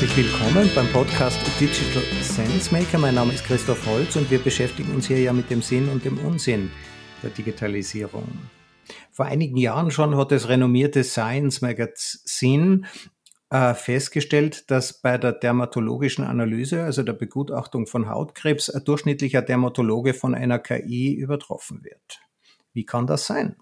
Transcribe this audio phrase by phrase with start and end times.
[0.00, 2.96] herzlich willkommen beim Podcast Digital Sense Maker.
[2.96, 6.06] Mein Name ist Christoph Holz und wir beschäftigen uns hier ja mit dem Sinn und
[6.06, 6.70] dem Unsinn
[7.22, 8.26] der Digitalisierung.
[9.10, 12.84] Vor einigen Jahren schon hat das renommierte Science Magazine
[13.50, 20.14] äh, festgestellt, dass bei der dermatologischen Analyse, also der Begutachtung von Hautkrebs, ein durchschnittlicher Dermatologe
[20.14, 22.20] von einer KI übertroffen wird.
[22.72, 23.56] Wie kann das sein?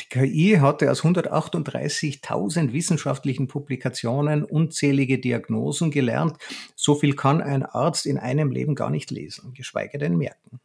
[0.00, 6.36] Die KI hatte aus 138.000 wissenschaftlichen Publikationen unzählige Diagnosen gelernt.
[6.76, 10.60] So viel kann ein Arzt in einem Leben gar nicht lesen, geschweige denn merken.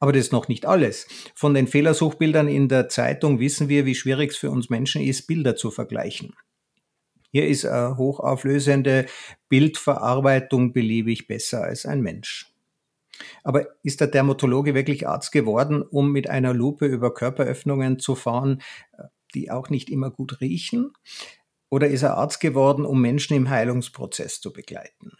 [0.00, 1.06] Aber das ist noch nicht alles.
[1.34, 5.26] Von den Fehlersuchbildern in der Zeitung wissen wir, wie schwierig es für uns Menschen ist,
[5.26, 6.34] Bilder zu vergleichen.
[7.30, 9.06] Hier ist eine hochauflösende
[9.48, 12.51] Bildverarbeitung beliebig besser als ein Mensch.
[13.44, 18.62] Aber ist der Dermatologe wirklich Arzt geworden, um mit einer Lupe über Körperöffnungen zu fahren,
[19.34, 20.92] die auch nicht immer gut riechen?
[21.70, 25.12] Oder ist er Arzt geworden, um Menschen im Heilungsprozess zu begleiten?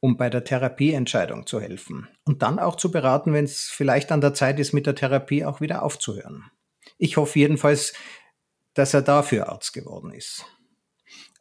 [0.00, 4.20] Um bei der Therapieentscheidung zu helfen und dann auch zu beraten, wenn es vielleicht an
[4.20, 6.44] der Zeit ist, mit der Therapie auch wieder aufzuhören.
[6.98, 7.94] Ich hoffe jedenfalls,
[8.74, 10.44] dass er dafür Arzt geworden ist.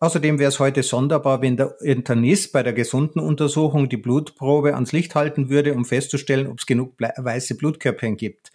[0.06, 4.92] Außerdem wäre es heute sonderbar, wenn der Internist bei der gesunden Untersuchung die Blutprobe ans
[4.92, 8.52] Licht halten würde, um festzustellen, ob es genug weiße Blutkörperchen gibt.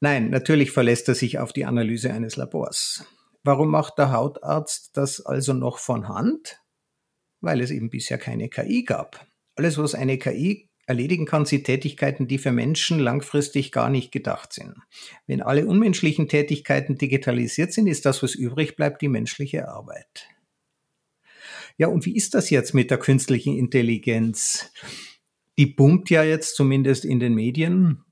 [0.00, 3.06] Nein, natürlich verlässt er sich auf die Analyse eines Labors.
[3.42, 6.60] Warum macht der Hautarzt das also noch von Hand?
[7.40, 9.26] Weil es eben bisher keine KI gab.
[9.56, 14.52] Alles, was eine KI erledigen kann, sind Tätigkeiten, die für Menschen langfristig gar nicht gedacht
[14.52, 14.74] sind.
[15.26, 20.28] Wenn alle unmenschlichen Tätigkeiten digitalisiert sind, ist das, was übrig bleibt, die menschliche Arbeit.
[21.76, 24.72] Ja, und wie ist das jetzt mit der künstlichen Intelligenz?
[25.58, 28.04] Die boomt ja jetzt zumindest in den Medien.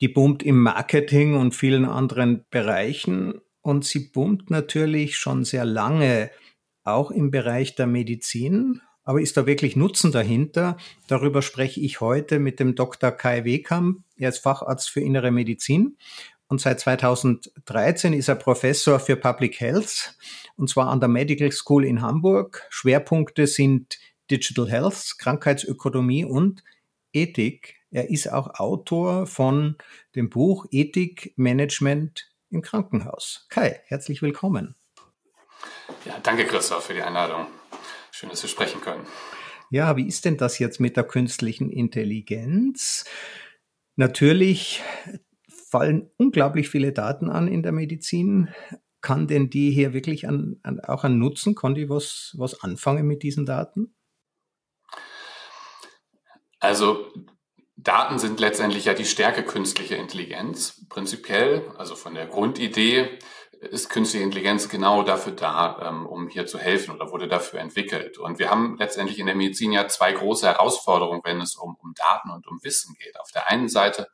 [0.00, 3.40] Die boomt im Marketing und vielen anderen Bereichen.
[3.62, 6.30] Und sie boomt natürlich schon sehr lange
[6.84, 8.80] auch im Bereich der Medizin.
[9.04, 10.76] Aber ist da wirklich Nutzen dahinter?
[11.06, 13.10] Darüber spreche ich heute mit dem Dr.
[13.10, 14.04] Kai Wehkamp.
[14.16, 15.96] Er ist Facharzt für innere Medizin
[16.50, 20.16] und seit 2013 ist er Professor für Public Health
[20.56, 22.66] und zwar an der Medical School in Hamburg.
[22.70, 23.98] Schwerpunkte sind
[24.30, 26.62] Digital Health, Krankheitsökonomie und
[27.12, 27.76] Ethik.
[27.92, 29.76] Er ist auch Autor von
[30.16, 33.46] dem Buch Ethik Management im Krankenhaus.
[33.48, 34.74] Kai, herzlich willkommen.
[36.04, 37.46] Ja, danke Christoph für die Einladung.
[38.10, 39.06] Schön, dass wir sprechen können.
[39.70, 43.04] Ja, wie ist denn das jetzt mit der künstlichen Intelligenz?
[43.94, 44.82] Natürlich
[45.70, 48.48] fallen unglaublich viele Daten an in der Medizin.
[49.00, 51.54] Kann denn die hier wirklich an, an, auch an Nutzen?
[51.54, 53.94] Kann die was, was anfangen mit diesen Daten?
[56.58, 57.06] Also
[57.76, 60.84] Daten sind letztendlich ja die Stärke künstlicher Intelligenz.
[60.90, 63.18] Prinzipiell, also von der Grundidee,
[63.60, 68.18] ist künstliche Intelligenz genau dafür da, ähm, um hier zu helfen oder wurde dafür entwickelt.
[68.18, 71.94] Und wir haben letztendlich in der Medizin ja zwei große Herausforderungen, wenn es um, um
[71.94, 73.18] Daten und um Wissen geht.
[73.20, 74.08] Auf der einen Seite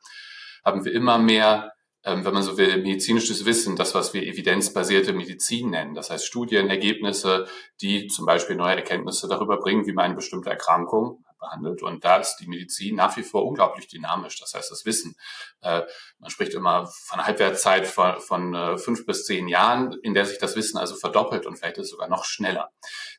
[0.67, 1.71] haben wir immer mehr,
[2.03, 5.95] ähm, wenn man so will, medizinisches Wissen, das, was wir evidenzbasierte Medizin nennen.
[5.95, 7.47] Das heißt Studienergebnisse,
[7.81, 11.81] die zum Beispiel neue Erkenntnisse darüber bringen, wie man eine bestimmte Erkrankung behandelt.
[11.81, 14.39] Und da ist die Medizin nach wie vor unglaublich dynamisch.
[14.39, 15.15] Das heißt, das Wissen,
[15.61, 15.83] äh,
[16.19, 20.37] man spricht immer von Halbwertszeit von, von äh, fünf bis zehn Jahren, in der sich
[20.37, 22.71] das Wissen also verdoppelt und vielleicht ist es sogar noch schneller.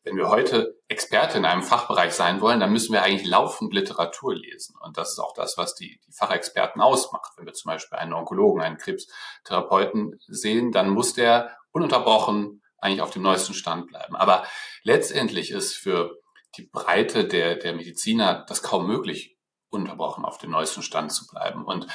[0.04, 4.34] Wenn wir heute Experte in einem Fachbereich sein wollen, dann müssen wir eigentlich laufend Literatur
[4.34, 4.76] lesen.
[4.80, 7.32] Und das ist auch das, was die, die Fachexperten ausmacht.
[7.36, 13.10] Wenn wir zum Beispiel einen Onkologen, einen Krebstherapeuten sehen, dann muss der ununterbrochen eigentlich auf
[13.10, 14.14] dem neuesten Stand bleiben.
[14.16, 14.44] Aber
[14.82, 16.16] letztendlich ist für
[16.56, 19.38] die Breite der, der Mediziner das kaum möglich,
[19.70, 21.64] unterbrochen auf dem neuesten Stand zu bleiben.
[21.64, 21.86] Und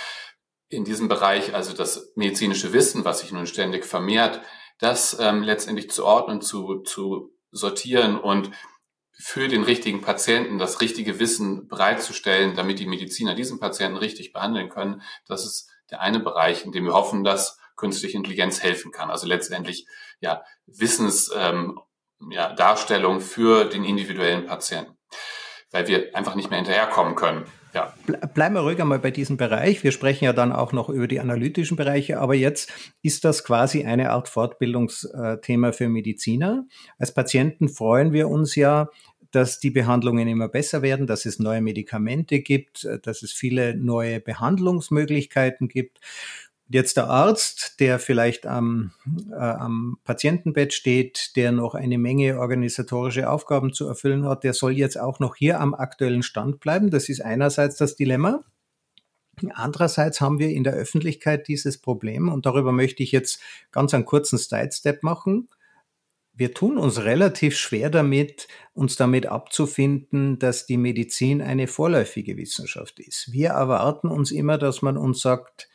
[0.70, 4.42] in diesem Bereich, also das medizinische Wissen, was sich nun ständig vermehrt,
[4.80, 8.52] das ähm, letztendlich zu ordnen, zu, zu sortieren und
[9.16, 14.70] für den richtigen Patienten das richtige Wissen bereitzustellen, damit die Mediziner diesen Patienten richtig behandeln
[14.70, 19.12] können, das ist der eine Bereich, in dem wir hoffen, dass künstliche Intelligenz helfen kann.
[19.12, 19.88] Also letztendlich
[20.20, 21.80] ja Wissens ähm,
[22.30, 24.94] ja, Darstellung für den individuellen Patienten,
[25.72, 27.46] weil wir einfach nicht mehr hinterherkommen können.
[27.74, 27.92] Ja.
[28.36, 29.84] Bleiben wir ruhig einmal bei diesem Bereich.
[29.84, 32.72] Wir sprechen ja dann auch noch über die analytischen Bereiche, aber jetzt
[33.02, 36.68] ist das quasi eine Art Fortbildungsthema für Mediziner.
[37.00, 38.90] Als Patienten freuen wir uns ja,
[39.32, 44.20] dass die Behandlungen immer besser werden, dass es neue Medikamente gibt, dass es viele neue
[44.20, 46.00] Behandlungsmöglichkeiten gibt.
[46.70, 48.94] Jetzt der Arzt, der vielleicht am,
[49.32, 54.72] äh, am Patientenbett steht, der noch eine Menge organisatorische Aufgaben zu erfüllen hat, der soll
[54.72, 56.90] jetzt auch noch hier am aktuellen Stand bleiben.
[56.90, 58.44] Das ist einerseits das Dilemma.
[59.54, 64.06] Andererseits haben wir in der Öffentlichkeit dieses Problem und darüber möchte ich jetzt ganz einen
[64.06, 65.50] kurzen Sidestep machen.
[66.36, 73.00] wir tun uns relativ schwer damit, uns damit abzufinden, dass die Medizin eine vorläufige Wissenschaft
[73.00, 73.32] ist.
[73.32, 75.70] Wir erwarten uns immer, dass man uns sagt,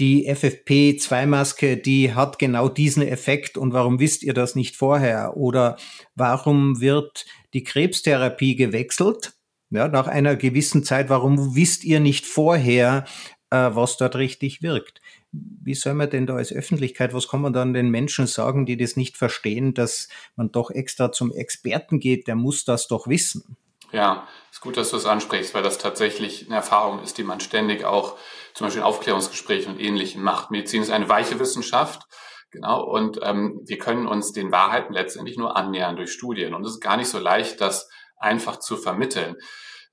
[0.00, 5.36] die FFP2-Maske, die hat genau diesen Effekt und warum wisst ihr das nicht vorher?
[5.36, 5.76] Oder
[6.14, 9.34] warum wird die Krebstherapie gewechselt?
[9.70, 13.04] Ja, nach einer gewissen Zeit, warum wisst ihr nicht vorher,
[13.50, 15.00] äh, was dort richtig wirkt?
[15.32, 18.76] wie soll man denn da als Öffentlichkeit, was kann man dann den Menschen sagen, die
[18.76, 23.56] das nicht verstehen, dass man doch extra zum Experten geht, der muss das doch wissen?
[23.92, 27.40] Ja, ist gut, dass du es ansprichst, weil das tatsächlich eine Erfahrung ist, die man
[27.40, 28.16] ständig auch
[28.54, 30.50] zum Beispiel in Aufklärungsgesprächen und Ähnlichem macht.
[30.50, 32.02] Medizin ist eine weiche Wissenschaft.
[32.50, 36.54] Genau, und ähm, wir können uns den Wahrheiten letztendlich nur annähern durch Studien.
[36.54, 39.36] Und es ist gar nicht so leicht, das einfach zu vermitteln.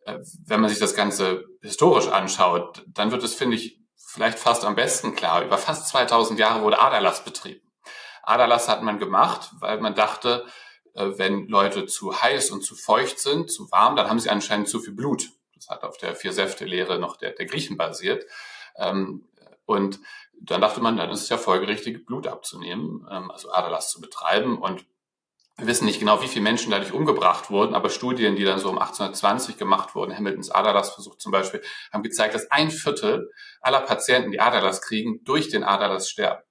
[0.05, 4.65] Äh, wenn man sich das Ganze historisch anschaut, dann wird es, finde ich, vielleicht fast
[4.65, 5.43] am besten klar.
[5.43, 7.61] Über fast 2000 Jahre wurde Aderlass betrieben.
[8.23, 10.45] Aderlass hat man gemacht, weil man dachte,
[10.95, 14.67] äh, wenn Leute zu heiß und zu feucht sind, zu warm, dann haben sie anscheinend
[14.67, 15.29] zu viel Blut.
[15.57, 18.25] Das hat auf der Vier-Säfte-Lehre noch der, der Griechen basiert.
[18.77, 19.27] Ähm,
[19.65, 19.99] und
[20.39, 24.57] dann dachte man, dann ist es ja folgerichtig, Blut abzunehmen, ähm, also Aderlass zu betreiben.
[24.57, 24.85] Und
[25.57, 28.69] wir wissen nicht genau, wie viele Menschen dadurch umgebracht wurden, aber Studien, die dann so
[28.69, 31.61] um 1820 gemacht wurden, Hamiltons Aderlassversuch zum Beispiel,
[31.91, 36.43] haben gezeigt, dass ein Viertel aller Patienten, die Aderlass kriegen, durch den Aderlass sterben.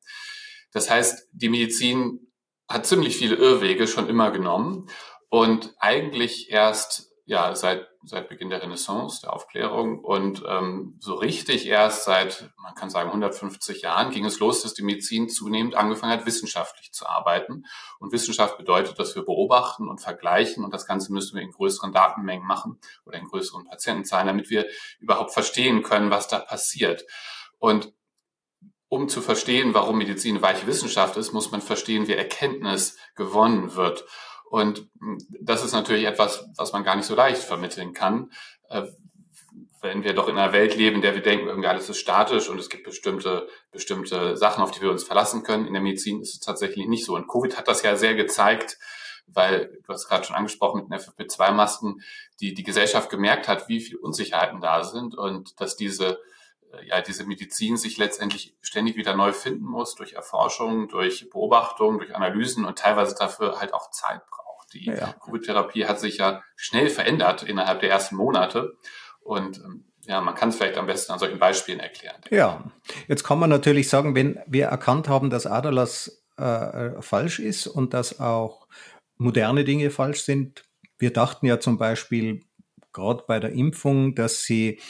[0.72, 2.32] Das heißt, die Medizin
[2.68, 4.90] hat ziemlich viele Irrwege schon immer genommen
[5.28, 11.66] und eigentlich erst ja seit seit Beginn der Renaissance, der Aufklärung und ähm, so richtig
[11.66, 16.12] erst seit, man kann sagen, 150 Jahren ging es los, dass die Medizin zunehmend angefangen
[16.12, 17.64] hat, wissenschaftlich zu arbeiten.
[17.98, 21.92] Und Wissenschaft bedeutet, dass wir beobachten und vergleichen und das Ganze müssen wir in größeren
[21.92, 24.66] Datenmengen machen oder in größeren Patientenzahlen, damit wir
[25.00, 27.04] überhaupt verstehen können, was da passiert.
[27.58, 27.92] Und
[28.88, 34.04] um zu verstehen, warum Medizin weiche Wissenschaft ist, muss man verstehen, wie Erkenntnis gewonnen wird.
[34.50, 38.30] Und hm, das ist natürlich etwas, was man gar nicht so leicht vermitteln kann,
[38.68, 38.86] äh,
[39.82, 42.48] wenn wir doch in einer Welt leben, in der wir denken, irgendwie alles ist statisch
[42.48, 45.66] und es gibt bestimmte, bestimmte Sachen, auf die wir uns verlassen können.
[45.66, 47.14] In der Medizin ist es tatsächlich nicht so.
[47.14, 48.78] Und Covid hat das ja sehr gezeigt,
[49.26, 52.00] weil du hast gerade schon angesprochen mit den FFP2-Masken,
[52.40, 56.18] die die Gesellschaft gemerkt hat, wie viele Unsicherheiten da sind und dass diese
[56.84, 62.14] ja, diese Medizin sich letztendlich ständig wieder neu finden muss durch Erforschung, durch Beobachtung, durch
[62.14, 64.72] Analysen und teilweise dafür halt auch Zeit braucht.
[64.74, 65.14] Die ja.
[65.24, 68.76] Covid-Therapie hat sich ja schnell verändert innerhalb der ersten Monate
[69.20, 72.20] und ähm, ja, man kann es vielleicht am besten an solchen Beispielen erklären.
[72.30, 72.70] Ja,
[73.08, 77.92] jetzt kann man natürlich sagen, wenn wir erkannt haben, dass Aderlass äh, falsch ist und
[77.92, 78.68] dass auch
[79.16, 80.64] moderne Dinge falsch sind.
[80.98, 82.44] Wir dachten ja zum Beispiel
[82.92, 84.80] gerade bei der Impfung, dass sie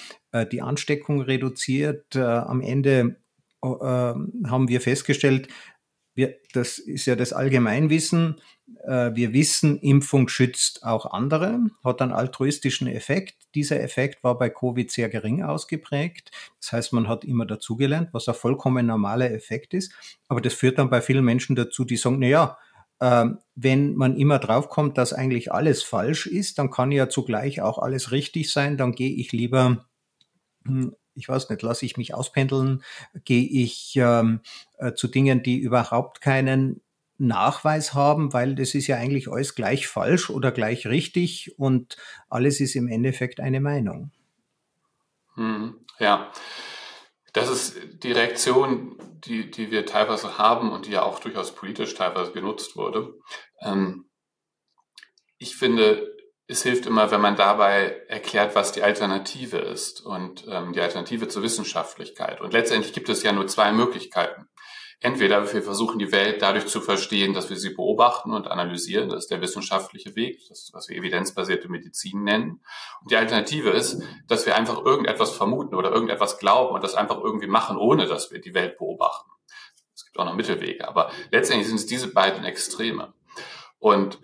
[0.43, 2.17] äh, die Ansteckung reduziert.
[2.17, 3.17] Äh, am Ende
[3.63, 5.49] äh, haben wir festgestellt,
[6.15, 8.41] wir, das ist ja das Allgemeinwissen.
[8.85, 13.35] Äh, wir wissen, Impfung schützt auch andere, hat einen altruistischen Effekt.
[13.55, 16.31] Dieser Effekt war bei Covid sehr gering ausgeprägt.
[16.61, 19.93] Das heißt, man hat immer dazugelernt, was ein vollkommen normaler Effekt ist.
[20.29, 22.59] Aber das führt dann bei vielen Menschen dazu, die sagen, na ja,
[23.01, 27.79] ähm, wenn man immer draufkommt, dass eigentlich alles falsch ist, dann kann ja zugleich auch
[27.79, 28.79] alles richtig sein.
[28.79, 29.87] Dann gehe ich lieber
[31.15, 32.83] ich weiß nicht, lasse ich mich auspendeln,
[33.25, 34.41] gehe ich ähm,
[34.79, 36.83] äh, zu Dingen, die überhaupt keinen
[37.19, 41.97] Nachweis haben, weil das ist ja eigentlich alles gleich falsch oder gleich richtig und
[42.29, 44.11] alles ist im Endeffekt eine Meinung.
[45.35, 46.31] Hm, ja,
[47.33, 51.95] das ist die Reaktion, die, die wir teilweise haben und die ja auch durchaus politisch
[51.95, 53.15] teilweise genutzt wurde.
[53.61, 54.07] Ähm,
[55.39, 56.16] ich finde,
[56.49, 61.27] es hilft immer, wenn man dabei erklärt, was die Alternative ist und ähm, die Alternative
[61.29, 62.41] zur Wissenschaftlichkeit.
[62.41, 64.49] Und letztendlich gibt es ja nur zwei Möglichkeiten.
[65.01, 69.25] Entweder wir versuchen die Welt dadurch zu verstehen, dass wir sie beobachten und analysieren, das
[69.25, 72.63] ist der wissenschaftliche Weg, das ist, was wir evidenzbasierte Medizin nennen.
[73.03, 77.19] Und die Alternative ist, dass wir einfach irgendetwas vermuten oder irgendetwas glauben und das einfach
[77.23, 79.31] irgendwie machen, ohne dass wir die Welt beobachten.
[79.95, 83.13] Es gibt auch noch Mittelwege, aber letztendlich sind es diese beiden Extreme.
[83.79, 84.19] Und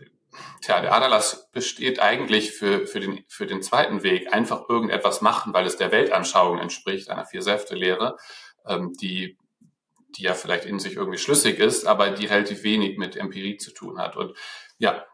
[0.62, 5.52] Tja, der Aderlass besteht eigentlich für, für, den, für den zweiten Weg, einfach irgendetwas machen,
[5.52, 8.16] weil es der Weltanschauung entspricht, einer Vier-Säfte-Lehre,
[8.66, 9.36] ähm, die,
[10.16, 13.72] die ja vielleicht in sich irgendwie schlüssig ist, aber die relativ wenig mit Empirie zu
[13.72, 14.16] tun hat.
[14.16, 14.36] Und
[14.78, 15.04] ja,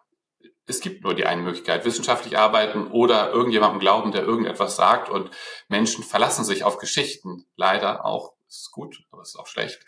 [0.69, 5.09] es gibt nur die eine Möglichkeit, wissenschaftlich arbeiten oder irgendjemandem glauben, der irgendetwas sagt.
[5.09, 5.31] Und
[5.69, 8.35] Menschen verlassen sich auf Geschichten, leider auch.
[8.47, 9.81] Das ist gut, aber es ist auch schlecht.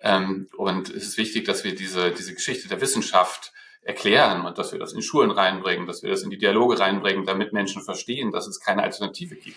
[0.00, 4.72] Ähm, und es ist wichtig, dass wir diese, diese Geschichte der Wissenschaft erklären und dass
[4.72, 8.32] wir das in Schulen reinbringen, dass wir das in die Dialoge reinbringen, damit Menschen verstehen,
[8.32, 9.56] dass es keine Alternative gibt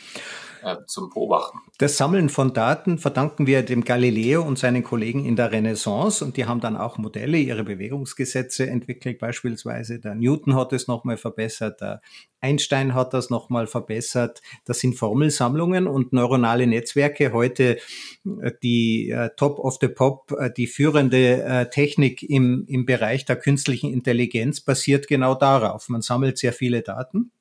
[0.62, 1.60] äh, zum Beobachten.
[1.78, 6.38] Das Sammeln von Daten verdanken wir dem Galileo und seinen Kollegen in der Renaissance und
[6.38, 11.82] die haben dann auch Modelle, ihre Bewegungsgesetze entwickelt, beispielsweise der Newton hat es nochmal verbessert,
[11.82, 12.02] der
[12.42, 14.42] Einstein hat das nochmal verbessert.
[14.66, 17.32] Das sind Formelsammlungen und neuronale Netzwerke.
[17.34, 17.78] Heute
[18.26, 23.26] äh, die äh, Top of the Pop, äh, die führende äh, Technik im, im Bereich
[23.26, 25.88] der künstlichen Intelligenz basiert genau darauf.
[25.90, 27.32] Man sammelt sehr viele Daten.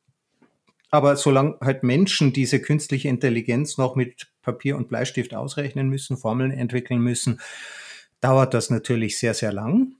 [0.90, 6.50] Aber solange halt Menschen diese künstliche Intelligenz noch mit Papier und Bleistift ausrechnen müssen, Formeln
[6.50, 7.40] entwickeln müssen,
[8.20, 9.94] dauert das natürlich sehr, sehr lang.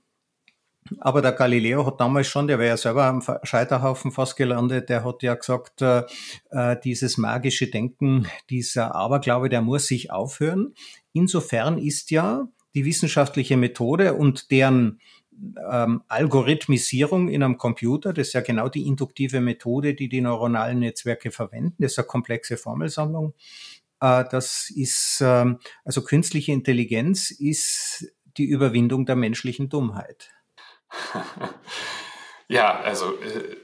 [0.99, 5.05] Aber der Galileo hat damals schon, der wäre ja selber am Scheiterhaufen fast gelandet, der
[5.05, 6.03] hat ja gesagt, äh,
[6.49, 10.73] äh, dieses magische Denken, dieser Aberglaube, der muss sich aufhören.
[11.13, 14.99] Insofern ist ja die wissenschaftliche Methode und deren
[15.71, 20.79] ähm, Algorithmisierung in einem Computer, das ist ja genau die induktive Methode, die die neuronalen
[20.79, 23.33] Netzwerke verwenden, das ist eine komplexe Formelsammlung.
[23.99, 30.31] Äh, das ist, ähm, also künstliche Intelligenz ist die Überwindung der menschlichen Dummheit.
[32.51, 33.55] Ja, also äh,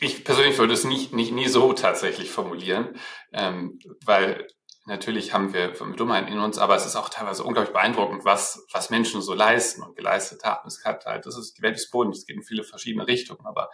[0.00, 2.94] ich persönlich würde es nicht, nicht nie so tatsächlich formulieren,
[3.34, 4.46] ähm, weil
[4.90, 8.90] natürlich haben wir Dummheit in uns, aber es ist auch teilweise unglaublich beeindruckend, was, was
[8.90, 10.66] Menschen so leisten und geleistet haben.
[10.66, 13.46] Es hat halt, das ist, die Welt ist Boden, es geht in viele verschiedene Richtungen,
[13.46, 13.70] aber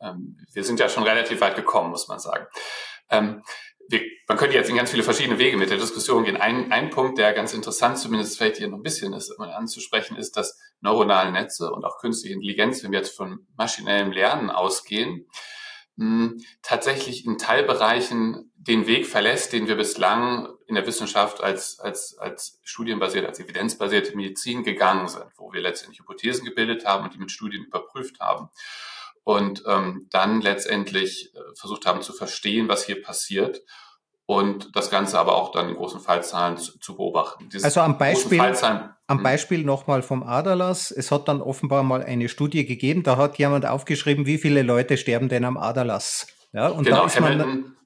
[0.00, 2.46] ähm, wir sind ja schon relativ weit gekommen, muss man sagen.
[3.10, 3.42] Ähm,
[3.88, 6.36] wir, man könnte jetzt in ganz viele verschiedene Wege mit der Diskussion gehen.
[6.36, 10.16] Ein, ein Punkt, der ganz interessant zumindest vielleicht hier noch ein bisschen ist, mal anzusprechen,
[10.16, 15.26] ist, dass neuronale Netze und auch künstliche Intelligenz, wenn wir jetzt von maschinellem Lernen ausgehen,
[15.96, 22.18] mh, tatsächlich in Teilbereichen den Weg verlässt, den wir bislang in der Wissenschaft als, als,
[22.18, 27.18] als studienbasiert, als evidenzbasierte Medizin gegangen sind, wo wir letztendlich Hypothesen gebildet haben und die
[27.18, 28.50] mit Studien überprüft haben
[29.24, 33.62] und ähm, dann letztendlich äh, versucht haben zu verstehen, was hier passiert
[34.26, 37.48] und das Ganze aber auch dann in großen Fallzahlen zu, zu beobachten.
[37.48, 39.22] Dieses also am Beispiel, am hm.
[39.22, 40.90] Beispiel nochmal vom Aderlass.
[40.90, 44.98] Es hat dann offenbar mal eine Studie gegeben, da hat jemand aufgeschrieben, wie viele Leute
[44.98, 46.26] sterben denn am Aderlass.
[46.52, 47.77] Ja, und genau, da ist Hamilton, man, ja.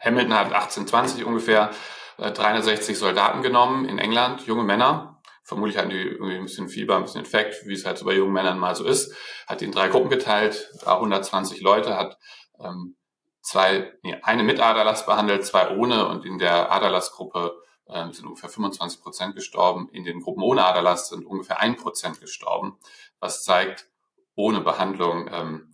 [0.00, 1.70] Hamilton hat 1820 ungefähr
[2.18, 6.96] äh, 360 Soldaten genommen in England, junge Männer, vermutlich hatten die irgendwie ein bisschen Fieber,
[6.96, 9.14] ein bisschen Infekt, wie es halt so bei jungen Männern mal so ist,
[9.46, 12.18] hat die in drei Gruppen geteilt, 120 Leute, hat
[12.60, 12.96] ähm,
[13.42, 18.48] zwei, nee, eine mit Aderlass behandelt, zwei ohne und in der Aderlassgruppe ähm, sind ungefähr
[18.48, 22.78] 25 Prozent gestorben, in den Gruppen ohne Aderlass sind ungefähr ein Prozent gestorben,
[23.20, 23.88] was zeigt,
[24.34, 25.73] ohne Behandlung ähm,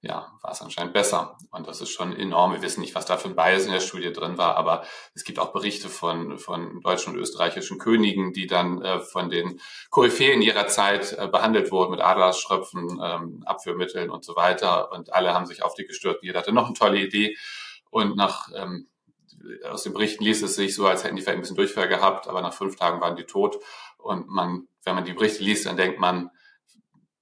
[0.00, 1.36] ja, war es anscheinend besser.
[1.50, 2.52] Und das ist schon enorm.
[2.52, 5.24] Wir wissen nicht, was da für ein Bias in der Studie drin war, aber es
[5.24, 10.40] gibt auch Berichte von, von deutschen und österreichischen Königen, die dann äh, von den Koryphäen
[10.40, 14.92] ihrer Zeit äh, behandelt wurden mit Adlersschröpfen, ähm, Abführmitteln und so weiter.
[14.92, 16.22] Und alle haben sich auf die gestört.
[16.22, 17.36] Jeder hatte noch eine tolle Idee.
[17.90, 18.88] Und nach, ähm,
[19.68, 22.28] aus den Berichten liest es sich so, als hätten die vielleicht ein bisschen Durchfall gehabt,
[22.28, 23.58] aber nach fünf Tagen waren die tot.
[23.96, 26.30] Und man, wenn man die Berichte liest, dann denkt man,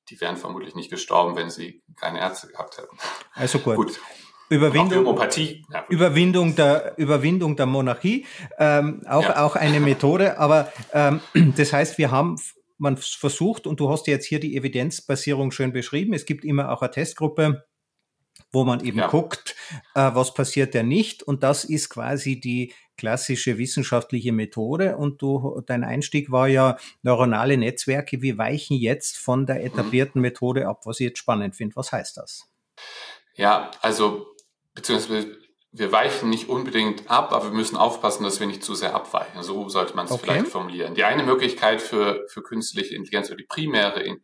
[0.08, 2.96] die wären vermutlich nicht gestorben, wenn sie keine Ärzte gehabt hätten.
[3.34, 3.76] Also gut.
[3.76, 4.00] gut.
[4.48, 5.18] Überwindung,
[5.72, 8.26] ja, Überwindung der Überwindung der Monarchie,
[8.58, 9.44] ähm, auch ja.
[9.44, 10.38] auch eine Methode.
[10.38, 11.20] Aber ähm,
[11.56, 12.36] das heißt, wir haben
[12.78, 16.12] man versucht und du hast jetzt hier die Evidenzbasierung schön beschrieben.
[16.12, 17.64] Es gibt immer auch eine Testgruppe,
[18.52, 19.08] wo man eben ja.
[19.08, 19.56] guckt,
[19.94, 21.22] äh, was passiert denn nicht.
[21.22, 27.56] Und das ist quasi die klassische wissenschaftliche Methode und du, dein Einstieg war ja neuronale
[27.56, 28.22] Netzwerke.
[28.22, 31.76] Wir weichen jetzt von der etablierten Methode ab, was ich jetzt spannend finde.
[31.76, 32.48] Was heißt das?
[33.34, 34.26] Ja, also,
[34.74, 35.36] beziehungsweise
[35.72, 39.42] wir weichen nicht unbedingt ab, aber wir müssen aufpassen, dass wir nicht zu sehr abweichen.
[39.42, 40.22] So sollte man es okay.
[40.24, 40.94] vielleicht formulieren.
[40.94, 44.16] Die eine Möglichkeit für, für künstliche Intelligenz oder die primäre äh,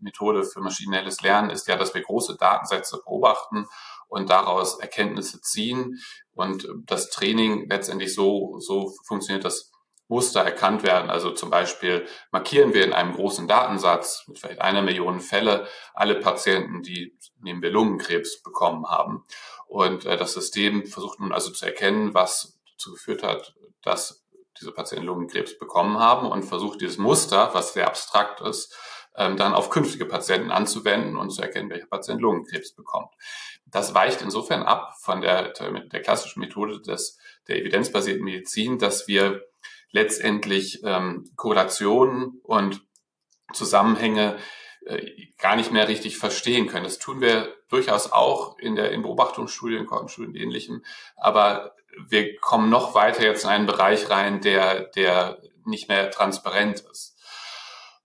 [0.00, 3.66] Methode für maschinelles Lernen ist ja, dass wir große Datensätze beobachten
[4.08, 6.00] und daraus Erkenntnisse ziehen
[6.32, 9.72] und das Training letztendlich so, so funktioniert, dass
[10.08, 11.10] Muster erkannt werden.
[11.10, 16.16] Also zum Beispiel markieren wir in einem großen Datensatz mit vielleicht einer Million Fälle alle
[16.16, 19.24] Patienten, die nehmen wir Lungenkrebs bekommen haben.
[19.66, 24.24] Und äh, das System versucht nun also zu erkennen, was dazu geführt hat, dass
[24.58, 28.74] diese Patienten Lungenkrebs bekommen haben und versucht dieses Muster, was sehr abstrakt ist,
[29.14, 33.12] ähm, dann auf künftige Patienten anzuwenden und zu erkennen, welcher Patient Lungenkrebs bekommt.
[33.70, 39.42] Das weicht insofern ab von der, der klassischen Methode des, der evidenzbasierten Medizin, dass wir
[39.90, 42.82] letztendlich ähm, Korrelationen und
[43.52, 44.38] Zusammenhänge
[44.84, 45.06] äh,
[45.38, 46.84] gar nicht mehr richtig verstehen können.
[46.84, 50.84] Das tun wir durchaus auch in der in Beobachtungsstudien, Kohortenstudien und ähnlichem,
[51.16, 51.74] aber
[52.06, 57.16] wir kommen noch weiter jetzt in einen Bereich rein, der der nicht mehr transparent ist.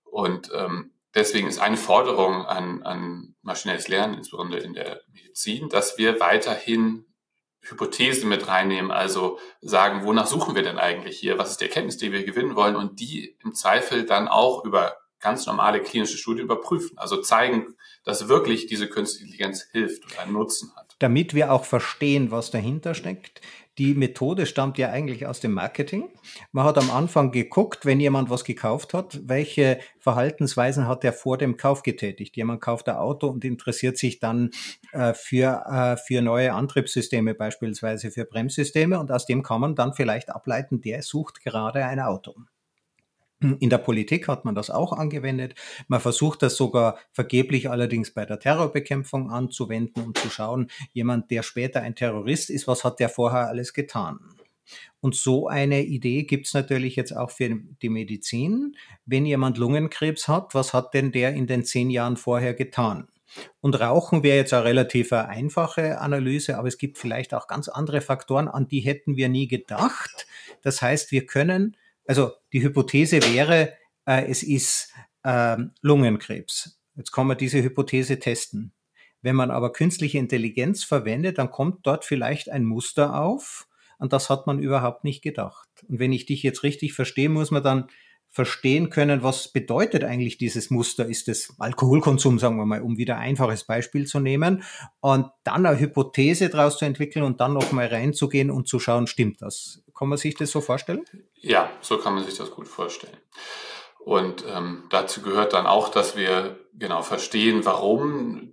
[0.04, 5.98] Und ähm, deswegen ist eine Forderung an, an maschinelles Lernen, insbesondere in der Medizin, dass
[5.98, 7.06] wir weiterhin
[7.62, 11.38] Hypothesen mit reinnehmen, also sagen, wonach suchen wir denn eigentlich hier?
[11.38, 12.76] Was ist die Erkenntnis, die wir gewinnen wollen?
[12.76, 16.98] Und die im Zweifel dann auch über ganz normale klinische Studien überprüfen.
[16.98, 20.96] Also zeigen, dass wirklich diese künstliche Intelligenz hilft und einen Nutzen hat.
[21.00, 23.40] Damit wir auch verstehen, was dahinter steckt.
[23.80, 26.10] Die Methode stammt ja eigentlich aus dem Marketing.
[26.52, 31.40] Man hat am Anfang geguckt, wenn jemand was gekauft hat, welche Verhaltensweisen hat er vor
[31.40, 32.38] dem Kauf getätigt.
[32.38, 34.52] Jemand kauft ein Auto und interessiert sich dann
[34.92, 39.00] äh, für, äh, für neue Antriebssysteme, beispielsweise für Bremssysteme.
[39.00, 42.36] Und aus dem kann man dann vielleicht ableiten, der sucht gerade ein Auto.
[43.60, 45.56] In der Politik hat man das auch angewendet.
[45.88, 51.44] Man versucht das sogar vergeblich allerdings bei der Terrorbekämpfung anzuwenden, um zu schauen, jemand, der
[51.44, 54.20] später ein Terrorist ist, was hat der vorher alles getan?
[55.02, 57.50] Und so eine Idee gibt's natürlich jetzt auch für
[57.82, 58.76] die Medizin.
[59.06, 63.08] Wenn jemand Lungenkrebs hat, was hat denn der in den zehn Jahren vorher getan?
[63.62, 68.02] Und Rauchen wäre jetzt eine relativ einfache Analyse, aber es gibt vielleicht auch ganz andere
[68.02, 70.28] Faktoren, an die hätten wir nie gedacht.
[70.62, 73.74] Das heißt, wir können also die Hypothese wäre,
[74.06, 74.94] äh, es ist
[75.24, 76.80] äh, Lungenkrebs.
[76.96, 78.74] Jetzt kann man diese Hypothese testen.
[79.22, 83.68] Wenn man aber künstliche Intelligenz verwendet, dann kommt dort vielleicht ein Muster auf,
[83.98, 85.70] an das hat man überhaupt nicht gedacht.
[85.88, 87.88] Und wenn ich dich jetzt richtig verstehe, muss man dann
[88.34, 91.06] verstehen können, was bedeutet eigentlich dieses Muster?
[91.06, 94.64] Ist es Alkoholkonsum, sagen wir mal, um wieder ein einfaches Beispiel zu nehmen
[95.02, 99.44] und dann eine Hypothese daraus zu entwickeln und dann nochmal reinzugehen und zu schauen, stimmt
[99.44, 99.84] das?
[99.96, 101.06] Kann man sich das so vorstellen?
[101.42, 103.16] Ja, so kann man sich das gut vorstellen.
[104.00, 108.52] Und ähm, dazu gehört dann auch, dass wir genau verstehen, warum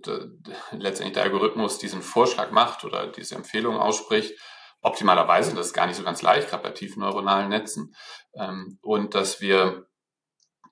[0.71, 4.35] letztendlich der Algorithmus diesen Vorschlag macht oder diese Empfehlung ausspricht
[4.81, 7.95] optimalerweise, das ist gar nicht so ganz leicht, gerade bei tiefen neuronalen Netzen,
[8.35, 9.87] ähm, und dass wir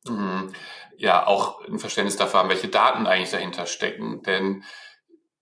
[0.06, 0.54] mh, hm,
[0.98, 4.22] ja auch ein Verständnis dafür haben, welche Daten eigentlich dahinter stecken.
[4.24, 4.64] Denn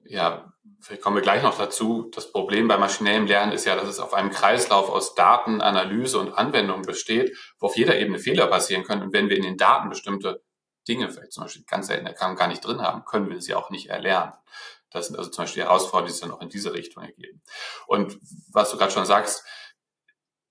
[0.06, 2.10] ja, vielleicht kommen wir gleich noch dazu.
[2.14, 6.20] Das Problem bei maschinellem Lernen ist ja, dass es auf einem Kreislauf aus Daten, Analyse
[6.20, 9.01] und Anwendung besteht, wo auf jeder Ebene Fehler passieren können.
[9.01, 10.44] Und wenn wir in den Daten bestimmte
[10.88, 13.70] Dinge, vielleicht zum Beispiel ganz selten Erkrankungen gar nicht drin haben, können wir sie auch
[13.70, 14.34] nicht erlernen.
[14.92, 17.42] Das sind also zum Beispiel Herausforderungen, die es dann auch in diese Richtung ergeben.
[17.88, 18.20] Und
[18.52, 19.44] was du gerade schon sagst,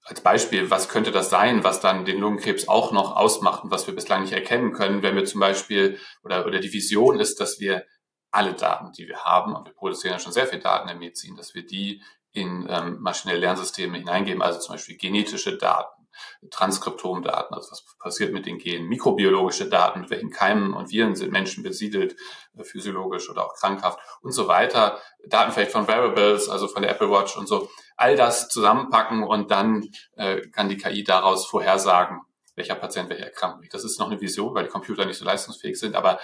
[0.03, 3.87] als Beispiel, was könnte das sein, was dann den Lungenkrebs auch noch ausmacht und was
[3.89, 7.59] wir bislang nicht erkennen können, wenn wir zum Beispiel, oder, oder die Vision ist, dass
[7.59, 7.85] wir
[8.31, 10.99] alle Daten, die wir haben, und wir produzieren ja schon sehr viel Daten in der
[10.99, 15.96] Medizin, dass wir die in ähm, maschinelle Lernsysteme hineingeben, also zum Beispiel genetische Daten,
[16.51, 21.33] Transkriptomdaten, also was passiert mit den Genen, mikrobiologische Daten, mit welchen Keimen und Viren sind
[21.33, 22.17] Menschen besiedelt,
[22.57, 26.91] äh, physiologisch oder auch krankhaft und so weiter, Daten vielleicht von Wearables, also von der
[26.91, 32.21] Apple Watch und so, all das zusammenpacken und dann äh, kann die KI daraus vorhersagen,
[32.55, 33.75] welcher Patient welche Erkrankung hat.
[33.75, 36.19] Das ist noch eine Vision, weil die Computer nicht so leistungsfähig sind, aber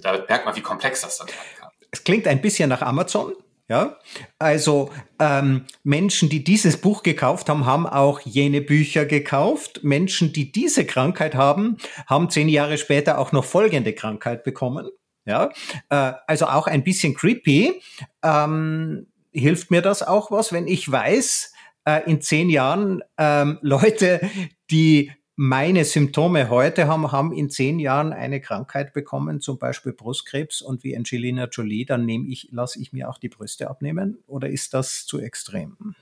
[0.00, 1.70] da merkt man, wie komplex das dann sein kann.
[1.90, 3.34] Es klingt ein bisschen nach Amazon,
[3.68, 3.96] ja,
[4.38, 9.80] also ähm, Menschen, die dieses Buch gekauft haben, haben auch jene Bücher gekauft.
[9.82, 14.88] Menschen, die diese Krankheit haben, haben zehn Jahre später auch noch folgende Krankheit bekommen.
[15.24, 15.50] Ja,
[15.88, 17.80] äh, also auch ein bisschen creepy.
[18.22, 21.52] Ähm, hilft mir das auch was, wenn ich weiß,
[21.84, 24.28] äh, in zehn Jahren ähm, Leute,
[24.70, 30.60] die meine Symptome heute haben, haben in zehn Jahren eine Krankheit bekommen, zum Beispiel Brustkrebs
[30.62, 34.48] und wie Angelina Jolie, dann nehme ich, lasse ich mir auch die Brüste abnehmen oder
[34.48, 35.94] ist das zu extrem?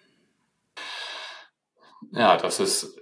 [2.12, 2.98] Ja, das ist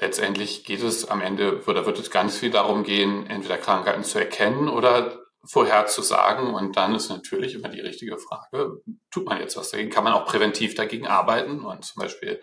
[0.00, 4.18] letztendlich geht es am Ende oder wird es ganz viel darum gehen, entweder Krankheiten zu
[4.18, 6.54] erkennen oder vorherzusagen.
[6.54, 9.90] Und dann ist natürlich immer die richtige Frage, tut man jetzt was dagegen?
[9.90, 12.40] Kann man auch präventiv dagegen arbeiten und zum Beispiel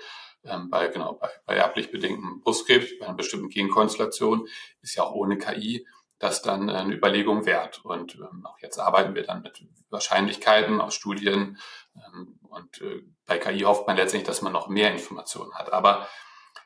[0.50, 4.48] ähm, bei, genau, bei, bei erblich bedingtem Brustkrebs, bei einer bestimmten Genkonstellation,
[4.82, 5.86] ist ja auch ohne KI
[6.20, 7.84] das dann eine Überlegung wert.
[7.86, 11.60] Und ähm, auch jetzt arbeiten wir dann mit Wahrscheinlichkeiten aus Studien.
[11.96, 15.72] Ähm, und äh, bei KI hofft man letztendlich, dass man noch mehr Informationen hat.
[15.74, 16.08] Aber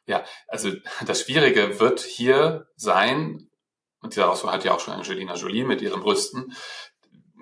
[0.05, 0.71] ja, also
[1.05, 3.49] das Schwierige wird hier sein,
[4.01, 6.53] und daraus hat ja auch schon Angelina Jolie mit ihren Brüsten,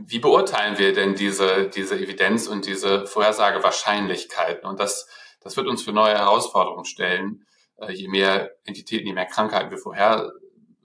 [0.01, 4.67] wie beurteilen wir denn diese, diese Evidenz und diese Vorhersagewahrscheinlichkeiten?
[4.67, 5.07] Und das
[5.41, 7.45] das wird uns für neue Herausforderungen stellen.
[7.77, 10.31] Äh, je mehr Entitäten, je mehr Krankheiten wir vorher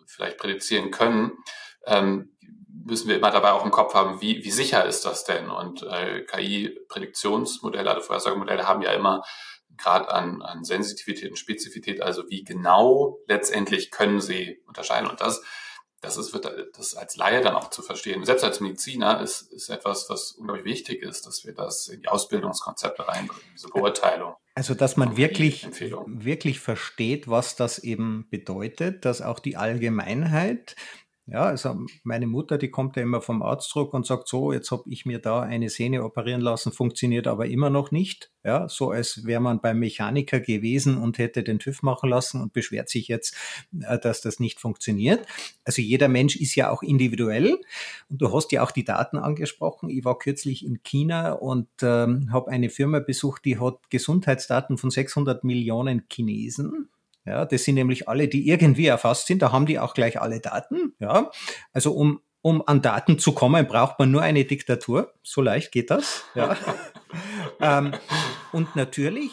[0.06, 1.32] vielleicht prädizieren können,
[1.86, 2.30] ähm,
[2.84, 5.50] müssen wir immer dabei auch im Kopf haben, wie, wie sicher ist das denn?
[5.50, 9.22] Und äh, KI-Prädiktionsmodelle, also Vorhersagemodelle haben ja immer
[9.76, 15.08] gerade an, an Sensitivität und Spezifität, also wie genau letztendlich können sie unterscheiden.
[15.08, 15.42] Und das
[16.04, 18.24] das ist, wird das als Laie dann auch zu verstehen.
[18.24, 22.08] Selbst als Mediziner ist, ist etwas, was unglaublich wichtig ist, dass wir das in die
[22.08, 24.34] Ausbildungskonzepte reinbringen, diese Beurteilung.
[24.56, 25.66] Also, dass man wirklich,
[26.06, 30.76] wirklich versteht, was das eben bedeutet, dass auch die Allgemeinheit
[31.26, 34.82] Ja, also meine Mutter, die kommt ja immer vom Arztdruck und sagt so, jetzt habe
[34.90, 38.30] ich mir da eine Sehne operieren lassen, funktioniert aber immer noch nicht.
[38.44, 42.52] Ja, so als wäre man beim Mechaniker gewesen und hätte den TÜV machen lassen und
[42.52, 43.34] beschwert sich jetzt,
[43.80, 45.26] äh, dass das nicht funktioniert.
[45.64, 47.58] Also jeder Mensch ist ja auch individuell
[48.10, 49.88] und du hast ja auch die Daten angesprochen.
[49.88, 54.90] Ich war kürzlich in China und ähm, habe eine Firma besucht, die hat Gesundheitsdaten von
[54.90, 56.90] 600 Millionen Chinesen
[57.26, 59.42] ja, das sind nämlich alle, die irgendwie erfasst sind.
[59.42, 60.94] Da haben die auch gleich alle Daten.
[60.98, 61.30] Ja,
[61.72, 65.14] also um um an Daten zu kommen, braucht man nur eine Diktatur.
[65.22, 66.24] So leicht geht das.
[66.34, 66.58] Ja.
[67.60, 67.94] ähm,
[68.52, 69.32] und natürlich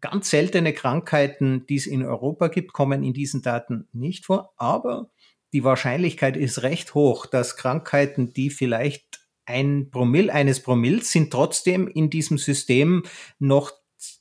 [0.00, 4.54] ganz seltene Krankheiten, die es in Europa gibt, kommen in diesen Daten nicht vor.
[4.56, 5.10] Aber
[5.52, 11.88] die Wahrscheinlichkeit ist recht hoch, dass Krankheiten, die vielleicht ein Promille eines Promilles sind, trotzdem
[11.88, 13.02] in diesem System
[13.38, 13.72] noch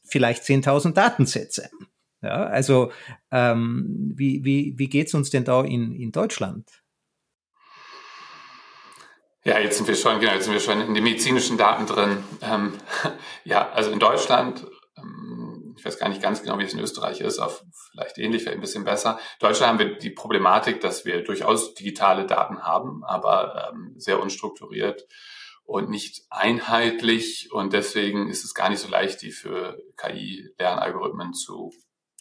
[0.03, 1.69] vielleicht 10.000 Datensätze.
[2.21, 2.91] Ja, also
[3.31, 6.83] ähm, wie, wie, wie geht es uns denn da in, in Deutschland?
[9.45, 12.23] Ja, jetzt sind wir schon, genau, jetzt sind wir schon in den medizinischen Daten drin.
[12.41, 12.73] Ähm,
[13.45, 17.21] ja, also in Deutschland, ähm, ich weiß gar nicht ganz genau, wie es in Österreich
[17.21, 17.57] ist, aber
[17.91, 19.17] vielleicht ähnlich, vielleicht ein bisschen besser.
[19.39, 24.21] In Deutschland haben wir die Problematik, dass wir durchaus digitale Daten haben, aber ähm, sehr
[24.21, 25.07] unstrukturiert
[25.63, 27.49] und nicht einheitlich.
[27.53, 31.71] Und deswegen ist es gar nicht so leicht, die für KI-Lernalgorithmen zu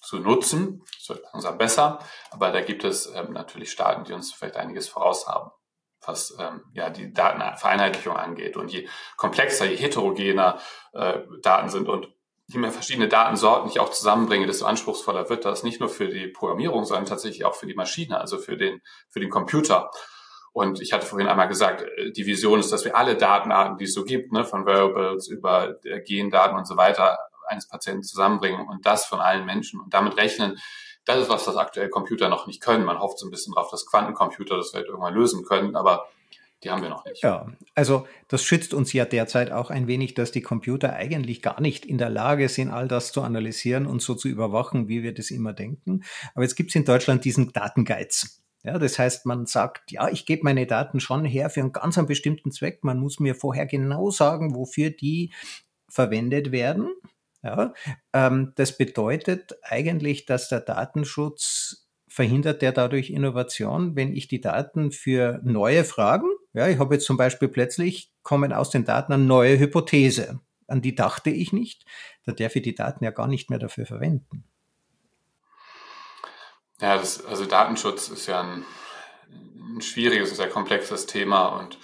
[0.00, 0.82] zu nutzen.
[1.06, 1.98] Wird langsam besser,
[2.30, 5.50] aber da gibt es ähm, natürlich Staaten, die uns vielleicht einiges voraus haben,
[6.04, 8.56] was ähm, ja die Datenvereinheitlichung angeht.
[8.56, 10.58] Und je komplexer, je heterogener
[10.92, 12.08] äh, Daten sind und
[12.46, 16.28] je mehr verschiedene Datensorten ich auch zusammenbringe, desto anspruchsvoller wird das nicht nur für die
[16.28, 19.90] Programmierung, sondern tatsächlich auch für die Maschine, also für den, für den Computer.
[20.52, 23.84] Und ich hatte vorhin einmal gesagt, äh, die Vision ist, dass wir alle Datenarten, die
[23.84, 28.66] es so gibt, ne, von Variables über äh, Gendaten und so weiter, eines Patienten zusammenbringen
[28.68, 30.58] und das von allen Menschen und damit rechnen.
[31.04, 32.84] Das ist was, was aktuell Computer noch nicht können.
[32.84, 36.08] Man hofft so ein bisschen drauf, dass Quantencomputer das vielleicht irgendwann lösen können, aber
[36.64, 37.22] die haben wir noch nicht.
[37.22, 41.60] Ja, also das schützt uns ja derzeit auch ein wenig, dass die Computer eigentlich gar
[41.60, 45.14] nicht in der Lage sind, all das zu analysieren und so zu überwachen, wie wir
[45.14, 46.02] das immer denken.
[46.34, 48.42] Aber jetzt gibt es in Deutschland diesen Datengeiz.
[48.64, 51.96] Ja, das heißt, man sagt, ja, ich gebe meine Daten schon her für einen ganz
[51.96, 52.82] einen bestimmten Zweck.
[52.82, 55.32] Man muss mir vorher genau sagen, wofür die
[55.88, 56.92] verwendet werden.
[57.42, 57.72] Ja,
[58.12, 64.90] ähm, das bedeutet eigentlich, dass der Datenschutz verhindert der dadurch Innovation, wenn ich die Daten
[64.90, 69.22] für neue Fragen, ja, ich habe jetzt zum Beispiel plötzlich kommen aus den Daten eine
[69.22, 71.84] neue Hypothese, an die dachte ich nicht,
[72.24, 74.44] da darf ich die Daten ja gar nicht mehr dafür verwenden.
[76.80, 78.64] Ja, das, also Datenschutz ist ja ein,
[79.76, 81.78] ein schwieriges, sehr komplexes Thema und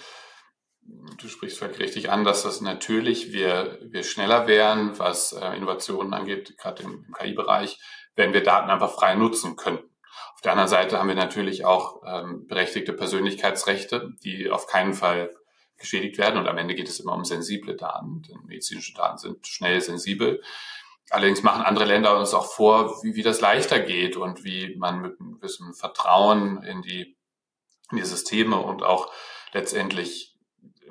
[0.85, 6.13] du sprichst völlig richtig an, dass das natürlich wir, wir schneller wären, was äh, Innovationen
[6.13, 7.79] angeht, gerade im, im KI-Bereich,
[8.15, 9.89] wenn wir Daten einfach frei nutzen könnten.
[10.33, 15.33] Auf der anderen Seite haben wir natürlich auch ähm, berechtigte Persönlichkeitsrechte, die auf keinen Fall
[15.77, 16.37] geschädigt werden.
[16.37, 20.41] Und am Ende geht es immer um sensible Daten, denn medizinische Daten sind schnell sensibel.
[21.09, 25.01] Allerdings machen andere Länder uns auch vor, wie, wie das leichter geht und wie man
[25.01, 27.17] mit einem gewissen Vertrauen in die,
[27.91, 29.11] in die Systeme und auch
[29.51, 30.34] letztendlich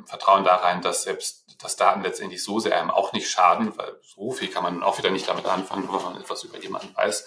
[0.06, 3.98] Vertrauen da rein, dass selbst das Daten letztendlich so sehr einem auch nicht schaden, weil
[4.02, 7.26] so viel kann man auch wieder nicht damit anfangen, wenn man etwas über jemanden weiß,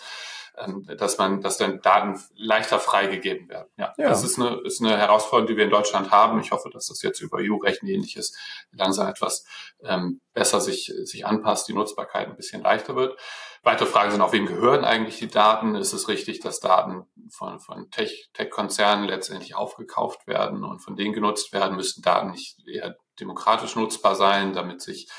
[0.97, 3.69] dass man, dass dann Daten leichter freigegeben werden.
[3.77, 4.09] Ja, ja.
[4.09, 6.39] das ist eine, ist eine Herausforderung, die wir in Deutschland haben.
[6.39, 8.35] Ich hoffe, dass das jetzt über EU-Recht ähnliches
[8.71, 9.45] langsam etwas
[9.83, 13.19] ähm, besser sich, sich anpasst, die Nutzbarkeit ein bisschen leichter wird.
[13.63, 15.75] Weitere Fragen sind auch, wem gehören eigentlich die Daten?
[15.75, 21.13] Ist es richtig, dass Daten von, von Tech-Konzernen Tech letztendlich aufgekauft werden und von denen
[21.13, 21.75] genutzt werden?
[21.75, 25.09] Müssten Daten nicht eher demokratisch nutzbar sein, damit sich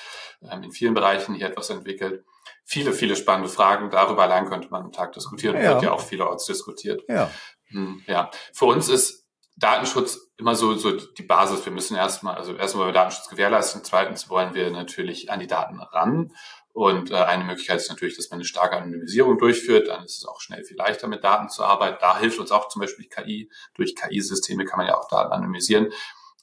[0.42, 2.24] ähm, in vielen Bereichen hier etwas entwickelt?
[2.70, 3.88] Viele, viele spannende Fragen.
[3.88, 5.56] Darüber allein könnte man einen Tag diskutieren.
[5.56, 5.72] Ja.
[5.72, 7.02] Wird ja auch vielerorts diskutiert.
[7.08, 7.30] Ja.
[7.68, 8.30] Hm, ja.
[8.52, 9.26] Für uns ist
[9.56, 11.64] Datenschutz immer so, so die Basis.
[11.64, 13.84] Wir müssen erstmal, also erstmal wollen wir Datenschutz gewährleisten.
[13.84, 16.30] Zweitens wollen wir natürlich an die Daten ran.
[16.74, 19.88] Und äh, eine Möglichkeit ist natürlich, dass man eine starke Anonymisierung durchführt.
[19.88, 21.96] Dann ist es auch schnell viel leichter, mit Daten zu arbeiten.
[22.02, 23.50] Da hilft uns auch zum Beispiel KI.
[23.76, 25.90] Durch KI-Systeme kann man ja auch Daten anonymisieren.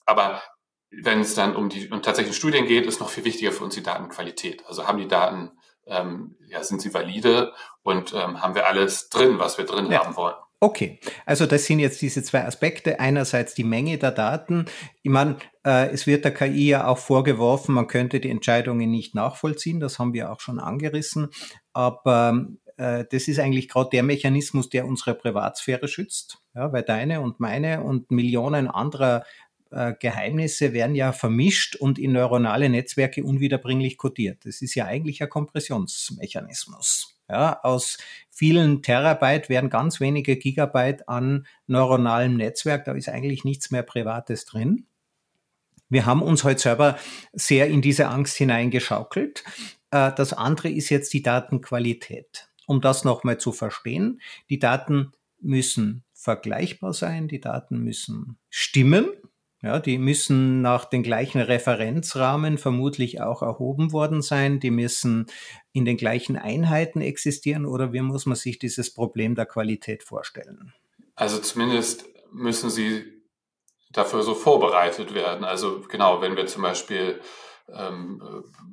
[0.07, 0.41] Aber
[0.89, 3.75] wenn es dann um die um tatsächlichen Studien geht, ist noch viel wichtiger für uns
[3.75, 4.65] die Datenqualität.
[4.65, 5.51] Also haben die Daten,
[5.87, 10.03] ähm, ja, sind sie valide und ähm, haben wir alles drin, was wir drin ja.
[10.03, 10.35] haben wollen.
[10.61, 12.99] Okay, also das sind jetzt diese zwei Aspekte.
[12.99, 14.65] Einerseits die Menge der Daten.
[15.03, 19.13] Ich meine, äh, es wird der KI ja auch vorgeworfen, man könnte die Entscheidungen nicht
[19.13, 19.79] nachvollziehen.
[19.79, 21.29] Das haben wir auch schon angerissen.
[21.73, 26.39] Aber äh, das ist eigentlich gerade der Mechanismus, der unsere Privatsphäre schützt.
[26.55, 29.23] Ja, weil deine und meine und Millionen anderer
[29.75, 34.45] äh, Geheimnisse werden ja vermischt und in neuronale Netzwerke unwiederbringlich kodiert.
[34.45, 37.17] Das ist ja eigentlich ein Kompressionsmechanismus.
[37.29, 37.97] Ja, aus
[38.29, 42.85] vielen Terabyte werden ganz wenige Gigabyte an neuronalem Netzwerk.
[42.85, 44.85] Da ist eigentlich nichts mehr Privates drin.
[45.89, 46.97] Wir haben uns heute selber
[47.33, 49.43] sehr in diese Angst hineingeschaukelt.
[49.91, 52.47] Äh, das andere ist jetzt die Datenqualität.
[52.65, 55.11] Um das nochmal zu verstehen, die Daten
[55.41, 59.07] müssen vergleichbar sein, die Daten müssen stimmen,
[59.65, 64.60] ja, die müssen nach den gleichen Referenzrahmen vermutlich auch erhoben worden sein.
[64.60, 65.25] Die müssen
[65.73, 70.71] in den gleichen Einheiten existieren oder wie muss man sich dieses Problem der Qualität vorstellen?
[71.15, 73.06] Also zumindest müssen sie
[73.91, 75.43] dafür so vorbereitet werden.
[75.43, 77.19] Also genau, wenn wir zum Beispiel
[77.67, 78.21] ähm,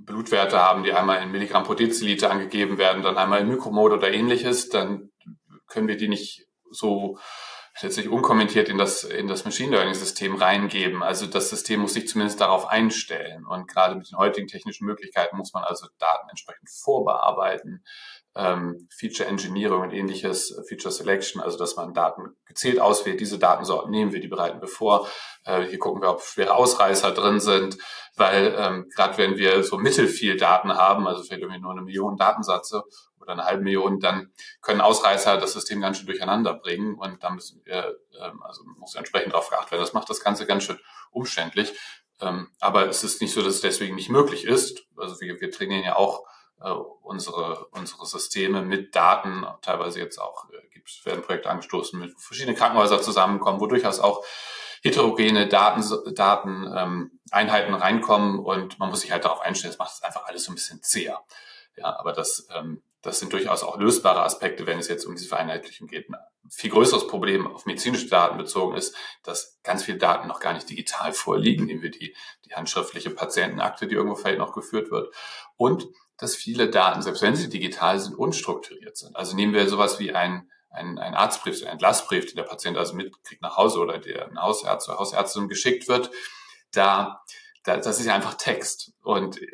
[0.05, 4.13] Blutwerte haben, die einmal in Milligramm pro Deziliter angegeben werden, dann einmal in Mikromode oder
[4.13, 5.11] ähnliches, dann
[5.69, 7.17] können wir die nicht so
[7.81, 11.03] letztlich unkommentiert in das, in das Machine Learning System reingeben.
[11.03, 13.47] Also das System muss sich zumindest darauf einstellen.
[13.47, 17.83] Und gerade mit den heutigen technischen Möglichkeiten muss man also Daten entsprechend vorbearbeiten.
[18.35, 23.21] Ähm, Feature Engineering und ähnliches, Feature Selection, also dass man Daten gezielt auswählt.
[23.21, 25.09] Diese Datensorten nehmen wir, die bereiten wir vor.
[25.45, 27.77] Äh, hier gucken wir, ob schwere Ausreißer drin sind,
[28.17, 32.17] weil ähm, gerade wenn wir so mittelfiel Daten haben, also vielleicht irgendwie nur eine Million
[32.17, 32.85] Datensätze
[33.23, 37.31] oder eine halbe Million, dann können Ausreißer das System ganz schön durcheinander bringen und da
[37.31, 39.83] müssen wir, ähm, also muss entsprechend darauf geachtet werden.
[39.83, 40.79] Das macht das Ganze ganz schön
[41.11, 41.73] umständlich.
[42.21, 44.85] Ähm, aber es ist nicht so, dass es deswegen nicht möglich ist.
[44.97, 46.25] Also wir, wir trainieren ja auch
[46.61, 52.19] äh, unsere, unsere Systeme mit Daten, teilweise jetzt auch äh, gibt, werden Projekte angestoßen, mit
[52.21, 54.25] verschiedenen Krankenhäusern zusammenkommen, wo durchaus auch
[54.83, 55.83] heterogene Daten,
[56.15, 60.27] Daten ähm, Einheiten reinkommen und man muss sich halt darauf einstellen, das macht es einfach
[60.27, 61.21] alles so ein bisschen zäher.
[61.77, 65.29] Ja, aber das ähm, das sind durchaus auch lösbare Aspekte, wenn es jetzt um diese
[65.29, 66.09] Vereinheitlichung geht.
[66.09, 66.17] Ein
[66.51, 70.71] viel größeres Problem auf medizinische Daten bezogen ist, dass ganz viele Daten noch gar nicht
[70.71, 72.15] digital vorliegen, nehmen wir die,
[72.47, 75.12] die handschriftliche Patientenakte, die irgendwo vielleicht noch geführt wird.
[75.57, 79.17] Und dass viele Daten, selbst wenn sie digital sind, unstrukturiert sind.
[79.17, 82.95] Also nehmen wir sowas wie ein, ein, ein Arztbrief, ein Entlassbrief, den der Patient also
[82.95, 86.11] mitkriegt nach Hause oder der ein Hausarzt oder Hausärztin geschickt wird.
[86.71, 87.25] Da
[87.64, 88.92] das ist ja einfach Text.
[89.03, 89.46] Und äh,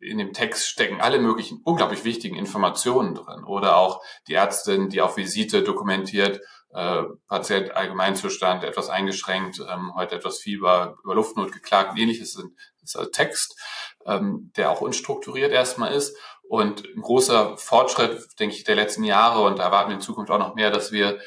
[0.00, 3.44] in dem Text stecken alle möglichen unglaublich wichtigen Informationen drin.
[3.44, 6.40] Oder auch die Ärztin, die auf Visite dokumentiert,
[6.74, 12.52] äh, Patient Allgemeinzustand etwas eingeschränkt, ähm, heute etwas Fieber, über Luftnot geklagt und ähnliches sind,
[12.82, 13.58] ist also Text,
[14.06, 16.16] ähm, der auch unstrukturiert erstmal ist.
[16.46, 20.30] Und ein großer Fortschritt, denke ich, der letzten Jahre, und da erwarten wir in Zukunft
[20.30, 21.18] auch noch mehr, dass wir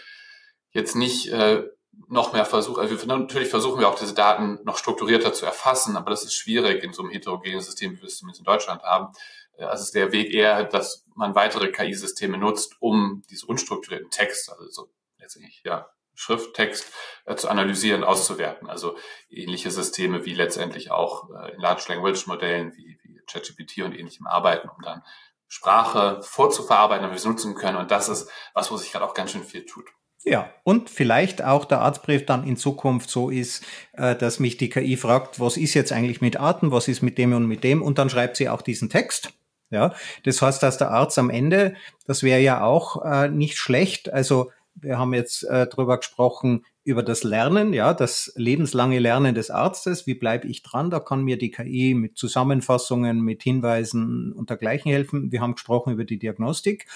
[0.71, 1.63] jetzt nicht äh,
[2.07, 5.97] noch mehr versuchen, also wir, natürlich versuchen wir auch diese Daten noch strukturierter zu erfassen,
[5.97, 8.83] aber das ist schwierig in so einem heterogenen System, wie wir es zumindest in Deutschland
[8.83, 9.13] haben.
[9.57, 14.49] Äh, also ist der Weg eher, dass man weitere KI-Systeme nutzt, um diese unstrukturierten Text,
[14.49, 16.91] also so letztendlich ja Schrifttext
[17.25, 18.69] äh, zu analysieren, auszuwerten.
[18.69, 18.97] Also
[19.29, 24.25] ähnliche Systeme wie letztendlich auch äh, in Large Language Modellen wie, wie ChatGPT und ähnlichem
[24.25, 25.03] arbeiten, um dann
[25.47, 27.77] Sprache vorzuverarbeiten, damit wir es nutzen können.
[27.77, 29.89] Und das ist was, wo sich gerade auch ganz schön viel tut.
[30.23, 34.69] Ja, und vielleicht auch der Arztbrief dann in Zukunft so ist, äh, dass mich die
[34.69, 37.81] KI fragt, was ist jetzt eigentlich mit Arten, was ist mit dem und mit dem,
[37.81, 39.33] und dann schreibt sie auch diesen Text.
[39.69, 41.75] Ja, das heißt, dass der Arzt am Ende,
[42.05, 44.11] das wäre ja auch äh, nicht schlecht.
[44.13, 49.49] Also wir haben jetzt äh, drüber gesprochen über das Lernen, ja, das lebenslange Lernen des
[49.49, 50.07] Arztes.
[50.07, 50.89] Wie bleibe ich dran?
[50.89, 55.31] Da kann mir die KI mit Zusammenfassungen, mit Hinweisen und dergleichen helfen.
[55.31, 56.87] Wir haben gesprochen über die Diagnostik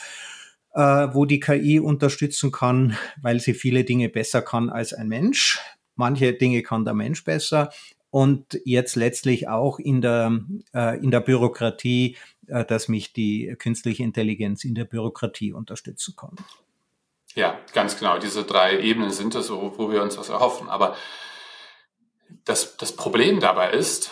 [0.73, 5.59] äh, wo die KI unterstützen kann, weil sie viele Dinge besser kann als ein Mensch.
[5.95, 7.71] Manche Dinge kann der Mensch besser.
[8.09, 10.41] Und jetzt letztlich auch in der,
[10.73, 16.35] äh, in der Bürokratie, äh, dass mich die künstliche Intelligenz in der Bürokratie unterstützen kann.
[17.35, 18.19] Ja, ganz genau.
[18.19, 20.67] Diese drei Ebenen sind es, wo, wo wir uns was erhoffen.
[20.67, 20.97] Aber
[22.43, 24.11] das, das Problem dabei ist,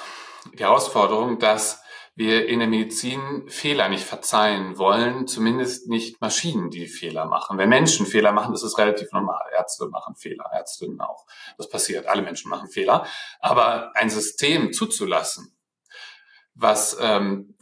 [0.53, 1.83] die Herausforderung, dass
[2.19, 7.57] wir in der Medizin Fehler nicht verzeihen wollen, zumindest nicht Maschinen, die Fehler machen.
[7.57, 9.41] Wenn Menschen Fehler machen, ist es relativ normal.
[9.57, 11.25] Ärzte machen Fehler, Ärztinnen auch.
[11.57, 13.05] Das passiert, alle Menschen machen Fehler.
[13.39, 15.57] Aber ein System zuzulassen,
[16.55, 17.55] was, ähm,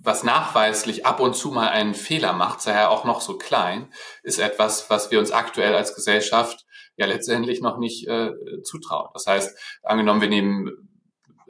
[0.00, 3.92] was nachweislich ab und zu mal einen Fehler macht, sei er auch noch so klein,
[4.24, 8.32] ist etwas, was wir uns aktuell als Gesellschaft ja letztendlich noch nicht äh,
[8.64, 9.10] zutrauen.
[9.14, 10.88] Das heißt, angenommen, wir nehmen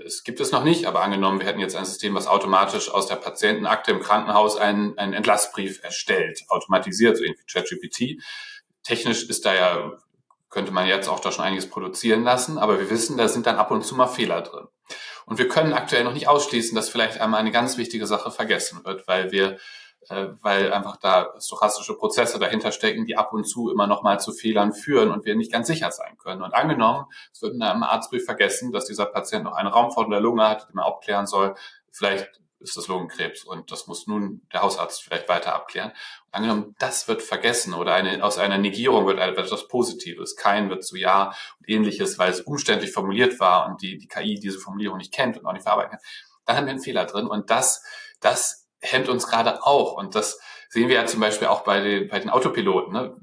[0.04, 3.06] es gibt es noch nicht, aber angenommen, wir hätten jetzt ein System, was automatisch aus
[3.06, 8.22] der Patientenakte im Krankenhaus einen, einen Entlassbrief erstellt, automatisiert, so irgendwie ChatGPT.
[8.82, 9.92] Technisch ist da ja,
[10.50, 13.56] könnte man jetzt auch da schon einiges produzieren lassen, aber wir wissen, da sind dann
[13.56, 14.66] ab und zu mal Fehler drin.
[15.24, 18.84] Und wir können aktuell noch nicht ausschließen, dass vielleicht einmal eine ganz wichtige Sache vergessen
[18.84, 19.58] wird, weil wir
[20.08, 24.18] äh, weil einfach da stochastische Prozesse dahinter stecken, die ab und zu immer noch mal
[24.18, 26.42] zu Fehlern führen und wir nicht ganz sicher sein können.
[26.42, 30.12] Und angenommen, es wird in einem Arztbrief vergessen, dass dieser Patient noch eine Raumfahrt in
[30.12, 31.54] der Lunge hat, die man abklären soll,
[31.90, 35.92] vielleicht ist das Lungenkrebs und das muss nun der Hausarzt vielleicht weiter abklären.
[36.30, 40.36] Angenommen, das wird vergessen oder eine, aus einer Negierung wird etwas Positives.
[40.36, 44.36] Kein wird zu Ja und ähnliches, weil es umständlich formuliert war und die, die KI
[44.36, 46.00] diese Formulierung nicht kennt und auch nicht verarbeiten kann.
[46.46, 47.84] Dann haben wir einen Fehler drin und das,
[48.20, 52.08] das hemmt uns gerade auch und das sehen wir ja zum Beispiel auch bei den,
[52.08, 52.92] bei den Autopiloten.
[52.92, 53.16] Ne?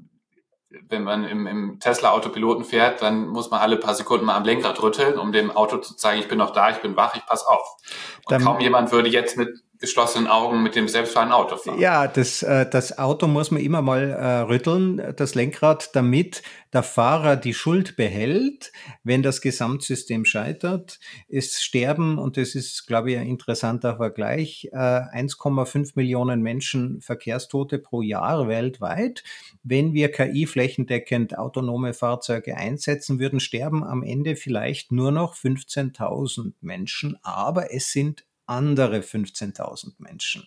[0.88, 4.44] wenn man im, im Tesla Autopiloten fährt, dann muss man alle paar Sekunden mal am
[4.44, 7.26] Lenkrad rütteln, um dem Auto zu zeigen, ich bin noch da, ich bin wach, ich
[7.26, 7.76] pass auf.
[8.24, 9.48] Und dann, kaum jemand würde jetzt mit
[9.80, 11.80] geschlossenen Augen mit dem selbstfahrenden Auto fahren.
[11.80, 16.42] Ja, das, äh, das Auto muss man immer mal äh, rütteln, das Lenkrad, damit
[16.74, 18.72] der Fahrer die Schuld behält,
[19.04, 21.00] wenn das Gesamtsystem scheitert.
[21.28, 27.78] Es sterben, und das ist, glaube ich, ein interessanter Vergleich, äh, 1,5 Millionen Menschen Verkehrstote
[27.78, 29.24] pro Jahr weltweit.
[29.62, 36.52] Wenn wir KI flächendeckend autonome Fahrzeuge einsetzen würden, sterben am Ende vielleicht nur noch 15.000
[36.60, 40.46] Menschen, aber es sind andere 15.000 Menschen.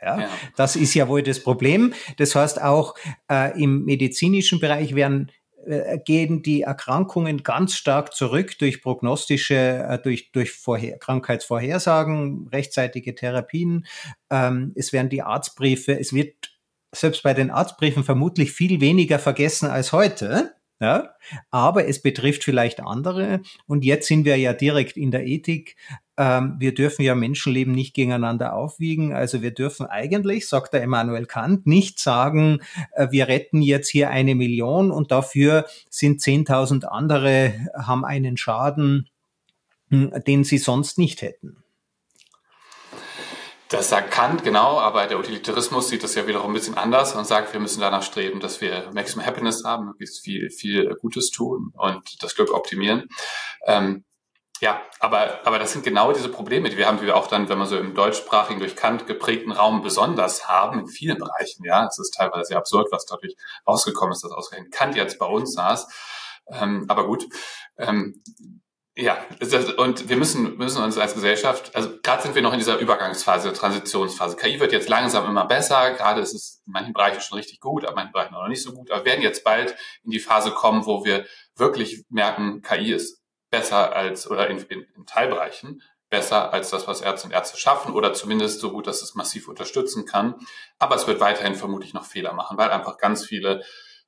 [0.00, 1.94] Ja, ja, Das ist ja wohl das Problem.
[2.16, 2.96] Das heißt auch
[3.30, 5.30] äh, im medizinischen Bereich werden
[5.64, 13.14] äh, gehen die Erkrankungen ganz stark zurück durch prognostische, äh, durch, durch Vorher Krankheitsvorhersagen, rechtzeitige
[13.14, 13.86] Therapien.
[14.28, 16.50] Ähm, es werden die Arztbriefe, es wird
[16.92, 20.54] selbst bei den Arztbriefen vermutlich viel weniger vergessen als heute.
[20.80, 21.14] Ja,
[21.52, 23.40] aber es betrifft vielleicht andere.
[23.68, 25.76] Und jetzt sind wir ja direkt in der Ethik.
[26.18, 29.14] Ähm, wir dürfen ja Menschenleben nicht gegeneinander aufwiegen.
[29.14, 32.60] Also wir dürfen eigentlich, sagt der Immanuel Kant, nicht sagen,
[32.92, 39.08] äh, wir retten jetzt hier eine Million und dafür sind 10.000 andere, haben einen Schaden,
[39.88, 41.62] hm, den sie sonst nicht hätten.
[43.72, 47.26] Das sagt Kant, genau, aber der Utilitarismus sieht das ja wiederum ein bisschen anders und
[47.26, 51.72] sagt, wir müssen danach streben, dass wir Maximum Happiness haben, möglichst viel, viel Gutes tun
[51.74, 53.08] und das Glück optimieren.
[53.66, 54.04] Ähm,
[54.62, 57.48] ja, aber, aber das sind genau diese Probleme, die wir haben, die wir auch dann,
[57.48, 61.64] wenn man so im deutschsprachigen, durch Kant geprägten Raum besonders haben, in vielen Bereichen.
[61.64, 63.34] Ja, es ist teilweise sehr absurd, was dadurch
[63.66, 65.88] rausgekommen ist, dass ausgerechnet Kant jetzt bei uns saß.
[66.52, 67.24] Ähm, aber gut.
[67.76, 68.22] Ähm,
[68.94, 69.26] ja,
[69.78, 73.52] und wir müssen, müssen uns als Gesellschaft, also gerade sind wir noch in dieser Übergangsphase,
[73.52, 74.36] Transitionsphase.
[74.36, 77.82] KI wird jetzt langsam immer besser, gerade ist es in manchen Bereichen schon richtig gut,
[77.82, 80.20] aber in manchen Bereichen noch nicht so gut, aber wir werden jetzt bald in die
[80.20, 83.21] Phase kommen, wo wir wirklich merken, KI ist
[83.52, 87.94] besser als, oder in, in, in Teilbereichen besser als das, was Ärzte und Ärzte schaffen
[87.94, 90.34] oder zumindest so gut, dass es massiv unterstützen kann.
[90.78, 93.62] Aber es wird weiterhin vermutlich noch Fehler machen, weil einfach ganz viele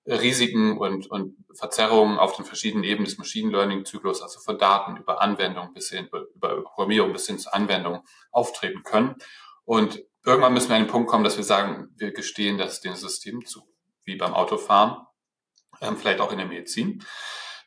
[0.07, 4.97] Risiken und, und Verzerrungen auf den verschiedenen Ebenen des Machine Learning Zyklus, also von Daten
[4.97, 9.17] über Anwendung bis hin, über Programmierung bis hin zur Anwendung auftreten können.
[9.65, 12.97] Und irgendwann müssen wir an den Punkt kommen, dass wir sagen, wir gestehen das dem
[12.97, 13.63] System zu,
[14.05, 15.07] wie beim Autofahren,
[15.81, 17.03] ähm, vielleicht auch in der Medizin,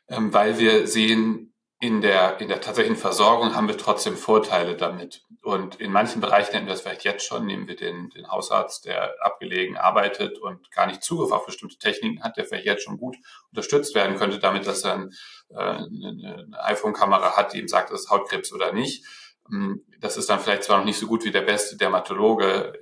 [0.08, 1.47] ähm, weil wir sehen,
[1.80, 5.24] in der, in der tatsächlichen Versorgung haben wir trotzdem Vorteile damit.
[5.42, 8.84] Und in manchen Bereichen nehmen wir das vielleicht jetzt schon, nehmen wir den, den Hausarzt,
[8.84, 12.98] der abgelegen arbeitet und gar nicht Zugriff auf bestimmte Techniken hat, der vielleicht jetzt schon
[12.98, 13.16] gut
[13.50, 15.10] unterstützt werden könnte, damit dass er ein,
[15.50, 19.04] äh, eine, eine iPhone-Kamera hat, die ihm sagt, das ist Hautkrebs oder nicht.
[19.48, 22.72] Hm, das ist dann vielleicht zwar noch nicht so gut wie der beste Dermatologe.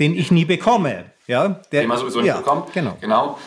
[0.00, 1.48] Den ich nie bekomme, ja.
[1.70, 2.72] Der, den man sowieso nicht ja, bekommt.
[2.72, 2.98] Genau.
[3.00, 3.38] Genau.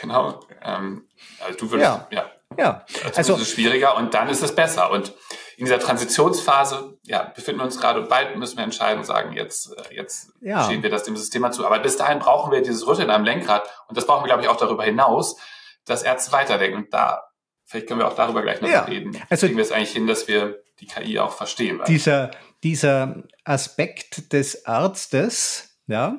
[0.00, 0.40] Genau.
[0.62, 1.08] Ähm,
[1.44, 2.06] also du würdest, ja.
[2.12, 4.90] ja ja, also ist es schwieriger und dann ist es besser.
[4.90, 5.14] Und
[5.56, 9.72] in dieser Transitionsphase, ja, befinden wir uns gerade bald müssen wir entscheiden und sagen, jetzt,
[9.90, 10.64] äh, jetzt ja.
[10.64, 11.64] stehen wir das dem System zu.
[11.64, 14.48] Aber bis dahin brauchen wir dieses Rütteln am Lenkrad und das brauchen wir, glaube ich,
[14.48, 15.36] auch darüber hinaus,
[15.84, 16.78] dass Ärzte weiterdenken.
[16.78, 17.22] Und da,
[17.64, 18.82] vielleicht können wir auch darüber gleich noch ja.
[18.82, 19.16] reden.
[19.30, 21.80] Also kriegen wir es eigentlich hin, dass wir die KI auch verstehen.
[21.86, 22.32] Dieser,
[22.64, 26.16] dieser Aspekt des Arztes, ja,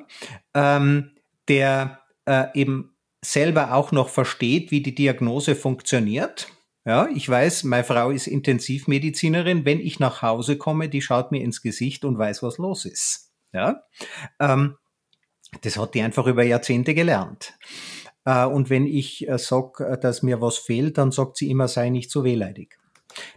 [0.54, 1.16] ähm,
[1.48, 6.48] der äh, eben selber auch noch versteht, wie die Diagnose funktioniert.
[6.86, 9.64] Ja, ich weiß, meine Frau ist Intensivmedizinerin.
[9.64, 13.30] Wenn ich nach Hause komme, die schaut mir ins Gesicht und weiß, was los ist.
[13.52, 13.82] Ja,
[14.38, 14.76] ähm,
[15.62, 17.54] das hat die einfach über Jahrzehnte gelernt.
[18.24, 21.68] Äh, und wenn ich äh, sage, äh, dass mir was fehlt, dann sagt sie immer,
[21.68, 22.78] sei nicht so wehleidig.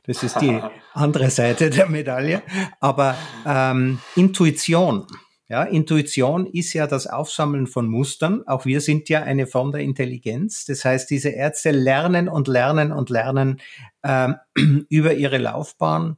[0.06, 0.62] Das ist die
[0.94, 2.44] andere Seite der Medaille.
[2.80, 5.08] Aber ähm, Intuition,
[5.50, 8.48] ja, Intuition ist ja das Aufsammeln von Mustern.
[8.48, 10.66] Auch wir sind ja eine Form der Intelligenz.
[10.66, 13.62] Das heißt, diese Ärzte lernen und lernen und lernen
[14.04, 14.36] ähm,
[14.90, 16.18] über ihre Laufbahn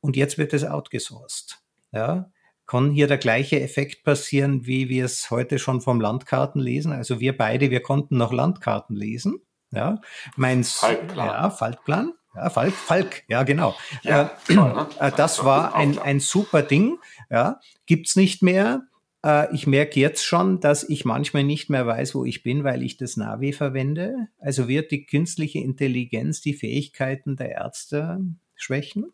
[0.00, 1.58] und jetzt wird es outgesourced.
[1.92, 2.30] Ja,
[2.66, 6.92] kann hier der gleiche Effekt passieren, wie wir es heute schon vom Landkarten lesen.
[6.92, 9.40] Also wir beide, wir konnten noch Landkarten lesen.
[9.72, 10.00] Ja,
[10.36, 11.26] mein Falkplan.
[11.26, 12.12] Ja, Falkplan.
[12.34, 13.74] Ja, Falk, Falk, ja genau.
[14.02, 14.88] Ja, äh, toll, ne?
[15.00, 16.98] Äh, das war ein, ein super Ding.
[17.28, 18.82] Ja, gibt's nicht mehr.
[19.24, 22.82] Äh, ich merke jetzt schon, dass ich manchmal nicht mehr weiß, wo ich bin, weil
[22.82, 24.28] ich das Navi verwende.
[24.38, 28.20] Also wird die künstliche Intelligenz die Fähigkeiten der Ärzte
[28.54, 29.12] schwächen?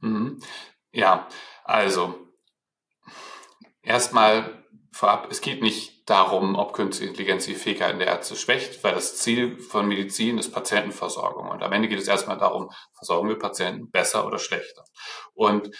[0.00, 0.38] Mhm.
[0.92, 1.26] Ja,
[1.64, 2.14] also
[3.82, 4.62] erstmal
[4.92, 9.16] vorab, es geht nicht darum, ob künstliche Intelligenz die Fähigkeiten der Ärzte schwächt, weil das
[9.16, 11.48] Ziel von Medizin ist Patientenversorgung.
[11.48, 14.84] Und am Ende geht es erstmal darum, versorgen wir Patienten besser oder schlechter.
[15.34, 15.70] Und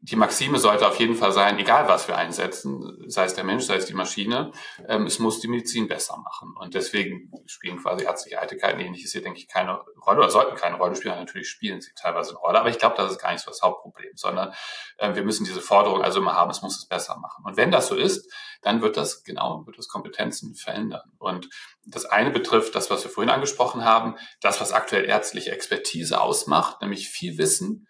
[0.00, 3.64] die Maxime sollte auf jeden Fall sein, egal was wir einsetzen, sei es der Mensch,
[3.64, 4.52] sei es die Maschine,
[4.86, 6.54] ähm, es muss die Medizin besser machen.
[6.56, 10.76] Und deswegen spielen quasi ärztliche Eitelkeiten ähnliches hier, denke ich, keine Rolle oder sollten keine
[10.76, 11.16] Rolle spielen.
[11.16, 13.62] Natürlich spielen sie teilweise eine Rolle, aber ich glaube, das ist gar nicht so das
[13.62, 14.54] Hauptproblem, sondern
[14.98, 17.44] äh, wir müssen diese Forderung also immer haben, es muss es besser machen.
[17.44, 18.32] Und wenn das so ist,
[18.62, 21.10] dann wird das genau, wird das Kompetenzen verändern.
[21.18, 21.48] Und
[21.84, 26.80] das eine betrifft das, was wir vorhin angesprochen haben, das, was aktuell ärztliche Expertise ausmacht,
[26.82, 27.88] nämlich viel Wissen.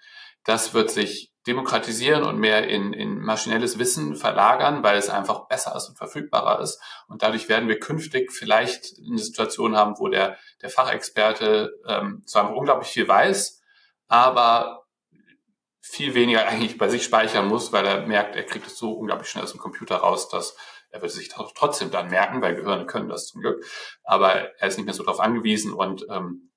[0.49, 5.77] Das wird sich demokratisieren und mehr in, in maschinelles Wissen verlagern, weil es einfach besser
[5.77, 6.81] ist und verfügbarer ist.
[7.07, 12.57] Und dadurch werden wir künftig vielleicht eine Situation haben, wo der, der Fachexperte ähm, zwar
[12.57, 13.61] unglaublich viel weiß,
[14.07, 14.87] aber
[15.83, 19.29] viel weniger eigentlich bei sich speichern muss, weil er merkt, er kriegt es so unglaublich
[19.29, 20.57] schnell aus dem Computer raus, dass
[20.89, 23.63] er wird sich trotzdem dann merken, weil Gehirne können das zum Glück,
[24.03, 26.48] aber er ist nicht mehr so darauf angewiesen und ähm,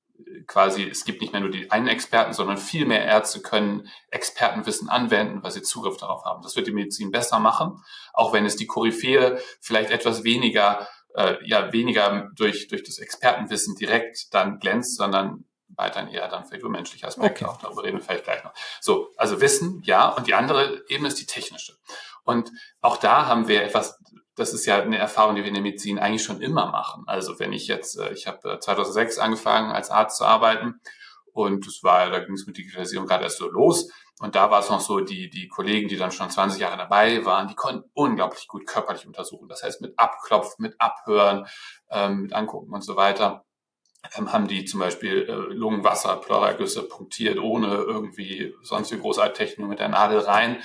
[0.48, 4.90] quasi, es gibt nicht mehr nur die einen Experten, sondern viel mehr Ärzte können Expertenwissen
[4.90, 6.42] anwenden, weil sie Zugriff darauf haben.
[6.42, 11.36] Das wird die Medizin besser machen, auch wenn es die Koryphäe vielleicht etwas weniger, äh,
[11.46, 15.46] ja, weniger durch, durch das Expertenwissen direkt dann glänzt, sondern
[15.76, 17.54] weiterhin eher dann vielleicht über menschliche Aspekte, okay.
[17.54, 18.54] auch darüber reden wir vielleicht gleich noch.
[18.82, 21.78] So, also Wissen, ja, und die andere Ebene ist die technische.
[22.24, 22.52] Und
[22.82, 24.00] auch da haben wir etwas
[24.36, 27.04] das ist ja eine Erfahrung, die wir in der Medizin eigentlich schon immer machen.
[27.08, 30.80] Also wenn ich jetzt, äh, ich habe 2006 äh, angefangen als Arzt zu arbeiten
[31.34, 33.90] und es war, da ging es mit Digitalisierung gerade erst so los.
[34.20, 37.26] Und da war es noch so, die, die Kollegen, die dann schon 20 Jahre dabei
[37.26, 39.50] waren, die konnten unglaublich gut körperlich untersuchen.
[39.50, 41.48] Das heißt, mit Abklopfen, mit Abhören,
[41.90, 43.46] ähm, mit Angucken und so weiter,
[44.16, 49.80] ähm, haben die zum Beispiel äh, Lungenwasser, Pleuraergüsse punktiert, ohne irgendwie sonstige großartige Technik mit
[49.80, 50.62] der Nadel rein.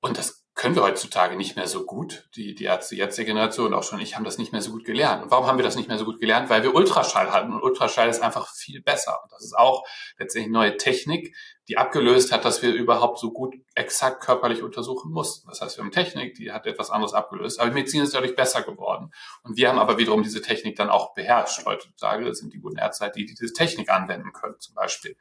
[0.00, 2.28] Und das können wir heutzutage nicht mehr so gut.
[2.34, 4.84] Die, die Ärzte jetzt der Generation, auch schon ich, haben das nicht mehr so gut
[4.84, 5.22] gelernt.
[5.22, 6.50] Und warum haben wir das nicht mehr so gut gelernt?
[6.50, 7.52] Weil wir Ultraschall hatten.
[7.52, 9.20] Und Ultraschall ist einfach viel besser.
[9.22, 9.86] Und das ist auch
[10.18, 11.36] letztendlich neue Technik,
[11.68, 15.48] die abgelöst hat, dass wir überhaupt so gut exakt körperlich untersuchen mussten.
[15.48, 17.60] Das heißt, wir haben Technik, die hat etwas anderes abgelöst.
[17.60, 19.12] Aber die Medizin ist dadurch besser geworden.
[19.44, 21.64] Und wir haben aber wiederum diese Technik dann auch beherrscht.
[21.66, 25.16] Heutzutage sind die guten Ärzte, die diese Technik anwenden können, zum Beispiel.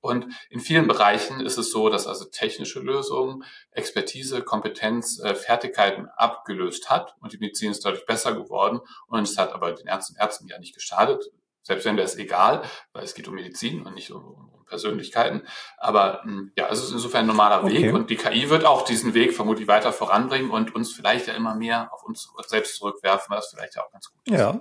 [0.00, 6.08] Und in vielen Bereichen ist es so, dass also technische Lösungen, Expertise, Kompetenz, äh, Fertigkeiten
[6.16, 8.80] abgelöst hat und die Medizin ist dadurch besser geworden.
[9.06, 11.24] Und es hat aber den Ärzten und Ärzten ja nicht geschadet.
[11.62, 15.42] Selbst wenn wäre es egal, weil es geht um Medizin und nicht um, um Persönlichkeiten.
[15.76, 17.82] Aber hm, ja, es ist insofern ein normaler okay.
[17.82, 21.34] Weg und die KI wird auch diesen Weg vermutlich weiter voranbringen und uns vielleicht ja
[21.34, 24.38] immer mehr auf uns selbst zurückwerfen, was vielleicht ja auch ganz gut ist.
[24.38, 24.60] Ja,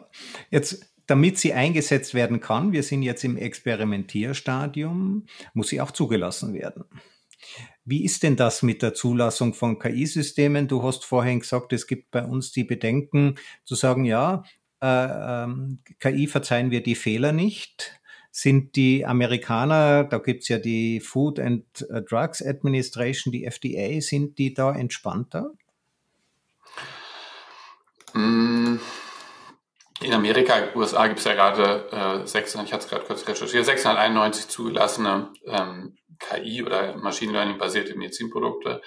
[0.50, 6.54] jetzt damit sie eingesetzt werden kann, wir sind jetzt im Experimentierstadium, muss sie auch zugelassen
[6.54, 6.84] werden.
[7.86, 10.68] Wie ist denn das mit der Zulassung von KI-Systemen?
[10.68, 14.44] Du hast vorhin gesagt, es gibt bei uns die Bedenken zu sagen, ja,
[14.82, 18.00] äh, ähm, KI verzeihen wir die Fehler nicht.
[18.30, 21.64] Sind die Amerikaner, da gibt's ja die Food and
[22.08, 25.54] Drugs Administration, die FDA, sind die da entspannter?
[28.14, 28.76] Mm.
[30.02, 33.66] In Amerika, USA gibt es ja gerade äh, 600, ich hatte es gerade kurz recherchiert,
[33.66, 38.82] 691 zugelassene ähm, KI oder Machine Learning basierte Medizinprodukte.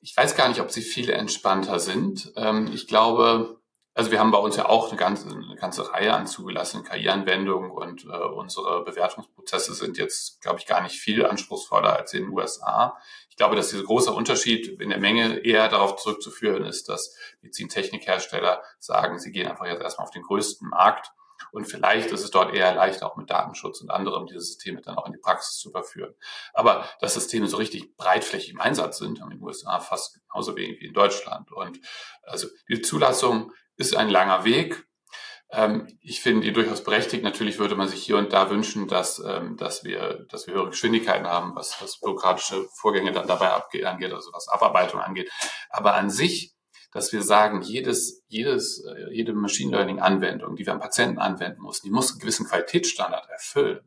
[0.00, 2.32] Ich weiß gar nicht, ob sie viele entspannter sind.
[2.36, 3.59] Ähm, ich glaube,
[4.00, 7.70] also wir haben bei uns ja auch eine ganze, eine ganze Reihe an zugelassenen KI-Anwendungen
[7.70, 12.32] und äh, unsere Bewertungsprozesse sind jetzt, glaube ich, gar nicht viel anspruchsvoller als in den
[12.32, 12.96] USA.
[13.28, 18.62] Ich glaube, dass dieser große Unterschied in der Menge eher darauf zurückzuführen ist, dass Medizintechnikhersteller
[18.78, 21.12] sagen, sie gehen einfach jetzt erstmal auf den größten Markt
[21.52, 24.96] und vielleicht ist es dort eher leichter, auch mit Datenschutz und anderem diese Systeme dann
[24.96, 26.14] auch in die Praxis zu überführen.
[26.54, 30.56] Aber dass Systeme so richtig breitflächig im Einsatz sind, haben in den USA fast genauso
[30.56, 31.52] wenig wie in Deutschland.
[31.52, 31.80] Und
[32.22, 34.86] also die Zulassung ist ein langer Weg.
[35.50, 37.24] Ähm, ich finde die durchaus berechtigt.
[37.24, 40.70] Natürlich würde man sich hier und da wünschen, dass, ähm, dass, wir, dass wir höhere
[40.70, 45.30] Geschwindigkeiten haben, was, was bürokratische Vorgänge dann dabei angeht, also was Abarbeitung angeht.
[45.70, 46.54] Aber an sich,
[46.92, 51.62] dass wir sagen, jedes, jedes, äh, jede Machine Learning Anwendung, die wir am Patienten anwenden
[51.62, 53.80] müssen, die muss einen gewissen Qualitätsstandard erfüllen.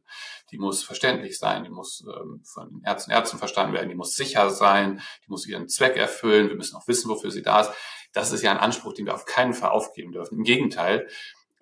[0.51, 4.15] Die muss verständlich sein, die muss ähm, von Ärzten und Ärzten verstanden werden, die muss
[4.15, 6.49] sicher sein, die muss ihren Zweck erfüllen.
[6.49, 7.71] Wir müssen auch wissen, wofür sie da ist
[8.13, 10.37] das ist ja ein Anspruch, den wir auf keinen Fall aufgeben dürfen.
[10.37, 11.07] Im Gegenteil,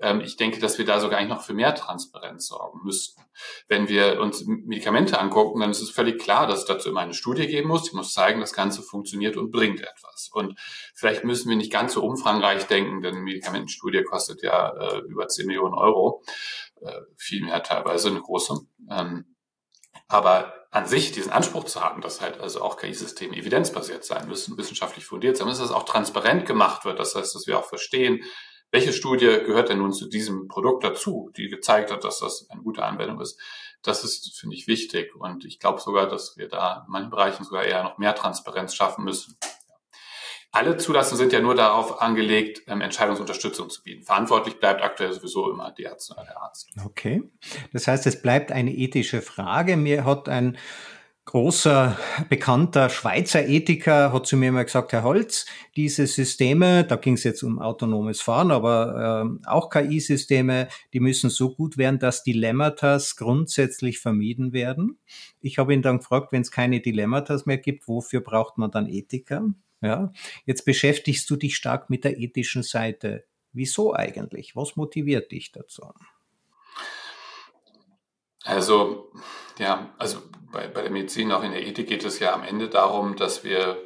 [0.01, 3.21] ähm, ich denke, dass wir da sogar eigentlich noch für mehr Transparenz sorgen müssten.
[3.67, 7.13] Wenn wir uns Medikamente angucken, dann ist es völlig klar, dass es dazu immer eine
[7.13, 7.89] Studie geben muss.
[7.89, 10.29] Die muss zeigen, das Ganze funktioniert und bringt etwas.
[10.33, 10.59] Und
[10.95, 15.27] vielleicht müssen wir nicht ganz so umfangreich denken, denn eine Medikamentenstudie kostet ja äh, über
[15.27, 16.23] 10 Millionen Euro,
[16.81, 18.59] äh, viel mehr teilweise, eine große.
[18.89, 19.30] Ähm,
[20.11, 24.57] Aber an sich diesen Anspruch zu haben, dass halt also auch KI-Systeme evidenzbasiert sein müssen,
[24.57, 26.99] wissenschaftlich fundiert sein, dass das auch transparent gemacht wird.
[26.99, 28.23] Das heißt, dass wir auch verstehen,
[28.71, 32.61] welche Studie gehört denn nun zu diesem Produkt dazu, die gezeigt hat, dass das eine
[32.61, 33.37] gute Anwendung ist.
[33.83, 35.13] Das ist, finde ich, wichtig.
[35.15, 38.73] Und ich glaube sogar, dass wir da in manchen Bereichen sogar eher noch mehr Transparenz
[38.73, 39.35] schaffen müssen.
[40.53, 44.03] Alle Zulassungen sind ja nur darauf angelegt, ähm, Entscheidungsunterstützung zu bieten.
[44.03, 46.69] Verantwortlich bleibt aktuell sowieso immer die Ärztin oder der Arzt.
[46.85, 47.23] Okay.
[47.71, 49.77] Das heißt, es bleibt eine ethische Frage.
[49.77, 50.57] Mir hat ein
[51.23, 51.97] großer,
[52.27, 55.45] bekannter Schweizer Ethiker hat zu mir mal gesagt, Herr Holz,
[55.77, 61.29] diese Systeme, da ging es jetzt um autonomes Fahren, aber äh, auch KI-Systeme, die müssen
[61.29, 64.99] so gut werden, dass Dilemmatas grundsätzlich vermieden werden.
[65.39, 68.89] Ich habe ihn dann gefragt, wenn es keine Dilemmatas mehr gibt, wofür braucht man dann
[68.89, 69.45] Ethiker?
[69.81, 70.13] Ja,
[70.45, 73.25] jetzt beschäftigst du dich stark mit der ethischen Seite.
[73.51, 74.55] Wieso eigentlich?
[74.55, 75.91] Was motiviert dich dazu?
[78.43, 79.11] Also,
[79.57, 80.21] ja, also
[80.51, 83.43] bei, bei der Medizin, auch in der Ethik geht es ja am Ende darum, dass
[83.43, 83.77] wir,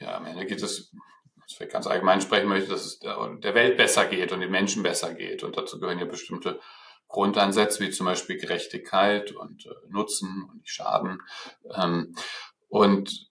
[0.00, 0.92] ja, am Ende geht es,
[1.36, 4.82] was ich ganz allgemein sprechen möchte, dass es der Welt besser geht und den Menschen
[4.82, 5.42] besser geht.
[5.42, 6.60] Und dazu gehören ja bestimmte
[7.08, 11.22] Grundansätze, wie zum Beispiel Gerechtigkeit und äh, Nutzen und Schaden.
[11.74, 12.14] Ähm,
[12.68, 13.30] und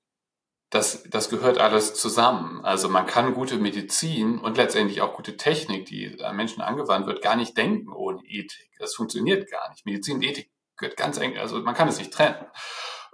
[0.73, 2.65] das, das gehört alles zusammen.
[2.65, 7.21] Also man kann gute Medizin und letztendlich auch gute Technik, die an Menschen angewandt wird,
[7.21, 8.71] gar nicht denken ohne Ethik.
[8.79, 9.85] Das funktioniert gar nicht.
[9.85, 12.43] Medizin und Ethik gehört ganz eng, also man kann es nicht trennen.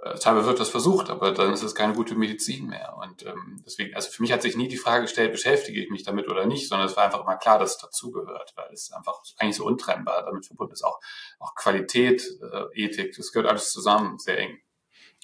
[0.01, 2.95] Äh, teilweise wird das versucht, aber dann ist es keine gute Medizin mehr.
[2.97, 6.03] Und ähm, deswegen, also für mich hat sich nie die Frage gestellt, beschäftige ich mich
[6.03, 9.21] damit oder nicht, sondern es war einfach immer klar, dass es dazugehört, weil es einfach
[9.37, 10.85] eigentlich so untrennbar damit verbunden ist.
[10.85, 11.01] Auch,
[11.39, 14.59] auch Qualität, äh, Ethik, das gehört alles zusammen, sehr eng.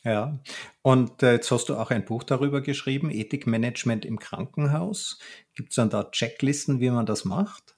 [0.05, 0.37] Ja,
[0.83, 5.17] und äh, jetzt hast du auch ein Buch darüber geschrieben, Ethikmanagement im Krankenhaus.
[5.55, 7.75] Gibt es dann da Checklisten, wie man das macht?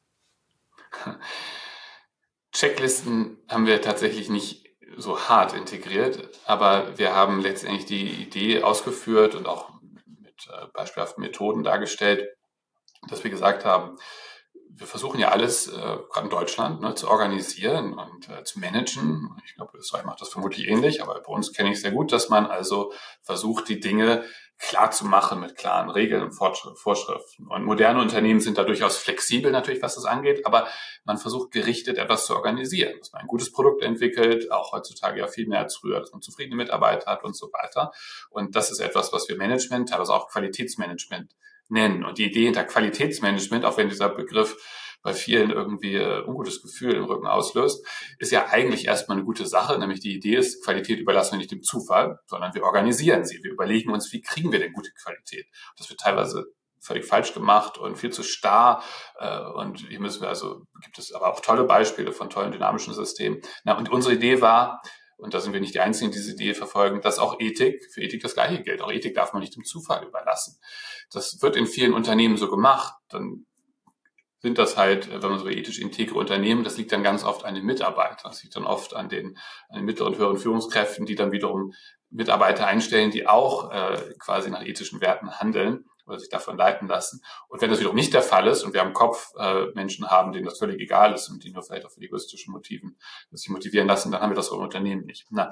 [2.52, 4.68] Checklisten haben wir tatsächlich nicht
[4.98, 9.80] so hart integriert, aber wir haben letztendlich die Idee ausgeführt und auch
[10.20, 12.28] mit äh, beispielhaften Methoden dargestellt,
[13.08, 13.98] dass wir gesagt haben,
[14.78, 19.30] wir versuchen ja alles, äh, gerade in Deutschland, ne, zu organisieren und äh, zu managen.
[19.46, 22.30] Ich glaube, Österreich macht das vermutlich ähnlich, aber bei uns kenne ich sehr gut, dass
[22.30, 24.24] man also versucht, die Dinge
[24.60, 27.48] klar zu machen mit klaren Regeln und Vorschriften.
[27.48, 30.68] Und moderne Unternehmen sind da durchaus flexibel natürlich, was das angeht, aber
[31.06, 35.28] man versucht gerichtet etwas zu organisieren, dass man ein gutes Produkt entwickelt, auch heutzutage ja
[35.28, 37.92] viel mehr als früher, dass man zufriedene Mitarbeiter hat und so weiter.
[38.30, 41.36] Und das ist etwas, was wir Management, teilweise auch Qualitätsmanagement
[41.70, 42.04] nennen.
[42.04, 44.56] Und die Idee hinter Qualitätsmanagement, auch wenn dieser Begriff
[45.04, 47.86] bei vielen irgendwie äh, ungutes Gefühl im Rücken auslöst,
[48.20, 49.78] ist ja eigentlich erstmal eine gute Sache.
[49.78, 53.40] Nämlich die Idee ist, Qualität überlassen wir nicht dem Zufall, sondern wir organisieren sie.
[53.44, 55.46] Wir überlegen uns, wie kriegen wir denn gute Qualität?
[55.78, 56.46] Das wird teilweise
[56.80, 58.84] völlig falsch gemacht und viel zu starr.
[59.20, 62.94] Äh, und hier müssen wir also, gibt es aber auch tolle Beispiele von tollen dynamischen
[62.94, 63.42] Systemen.
[63.64, 64.82] Na, und unsere Idee war,
[65.18, 68.02] und da sind wir nicht die Einzigen, die diese Idee verfolgen, dass auch Ethik, für
[68.02, 68.82] Ethik das Gleiche gilt.
[68.82, 70.60] Auch Ethik darf man nicht dem Zufall überlassen.
[71.12, 72.94] Das wird in vielen Unternehmen so gemacht.
[73.10, 73.46] Dann
[74.40, 77.56] sind das halt, wenn man so ethisch integre Unternehmen, das liegt dann ganz oft an
[77.56, 78.32] den Mitarbeitern.
[78.32, 79.38] Das liegt dann oft an den,
[79.70, 81.74] an den mittleren und höheren Führungskräften, die dann wiederum
[82.12, 87.22] Mitarbeiter einstellen, die auch äh, quasi nach ethischen Werten handeln oder sich davon leiten lassen.
[87.48, 90.32] Und wenn das wiederum nicht der Fall ist und wir am Kopf äh, Menschen haben,
[90.32, 92.98] denen das völlig egal ist und die nur vielleicht für egoistischen Motiven
[93.32, 95.28] sich motivieren lassen, dann haben wir das im Unternehmen nicht.
[95.30, 95.52] Na,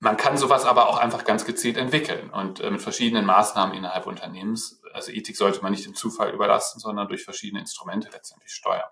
[0.00, 4.06] man kann sowas aber auch einfach ganz gezielt entwickeln und äh, mit verschiedenen Maßnahmen innerhalb
[4.06, 4.80] Unternehmens.
[4.92, 8.90] Also Ethik sollte man nicht dem Zufall überlassen, sondern durch verschiedene Instrumente letztendlich steuern.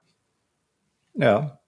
[1.15, 1.61] Ja.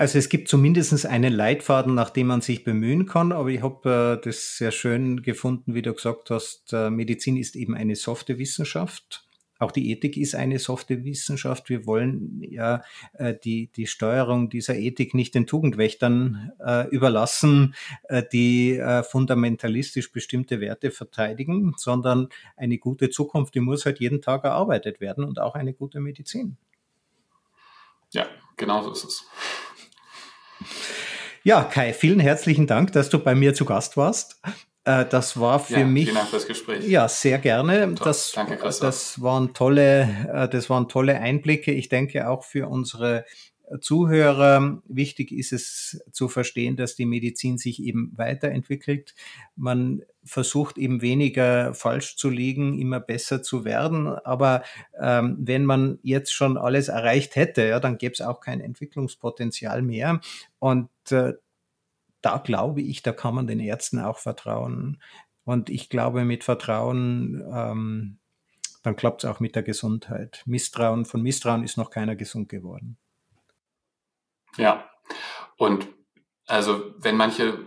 [0.00, 4.18] Also es gibt zumindest einen Leitfaden, nach dem man sich bemühen kann, aber ich habe
[4.18, 8.38] äh, das sehr schön gefunden, wie du gesagt hast, äh, Medizin ist eben eine softe
[8.38, 9.28] Wissenschaft.
[9.58, 11.68] Auch die Ethik ist eine softe Wissenschaft.
[11.68, 12.82] Wir wollen ja
[13.12, 17.74] äh, die, die Steuerung dieser Ethik nicht den Tugendwächtern äh, überlassen,
[18.04, 24.22] äh, die äh, fundamentalistisch bestimmte Werte verteidigen, sondern eine gute Zukunft, die muss halt jeden
[24.22, 26.56] Tag erarbeitet werden und auch eine gute Medizin.
[28.12, 28.26] Ja,
[28.56, 29.26] genau so ist es.
[31.42, 34.40] Ja, Kai, vielen herzlichen Dank, dass du bei mir zu Gast warst.
[34.84, 36.04] Äh, das war für ja, mich.
[36.04, 36.86] Vielen Dank fürs Gespräch.
[36.86, 37.94] Ja, sehr gerne.
[38.02, 38.88] Das, Danke, Christoph.
[38.88, 40.02] das waren tolle,
[40.32, 41.72] äh, das waren tolle Einblicke.
[41.72, 43.24] Ich denke auch für unsere
[43.80, 49.14] Zuhörer wichtig ist es zu verstehen, dass die Medizin sich eben weiterentwickelt.
[49.54, 54.08] Man versucht eben weniger falsch zu liegen, immer besser zu werden.
[54.08, 54.62] Aber
[55.00, 59.82] ähm, wenn man jetzt schon alles erreicht hätte, ja, dann gäbe es auch kein Entwicklungspotenzial
[59.82, 60.20] mehr.
[60.58, 61.34] Und äh,
[62.22, 65.00] da glaube ich, da kann man den Ärzten auch vertrauen.
[65.44, 68.18] Und ich glaube, mit Vertrauen, ähm,
[68.82, 70.42] dann klappt es auch mit der Gesundheit.
[70.46, 72.96] Misstrauen, von Misstrauen ist noch keiner gesund geworden.
[74.56, 74.88] Ja,
[75.56, 75.86] und
[76.46, 77.58] also wenn manche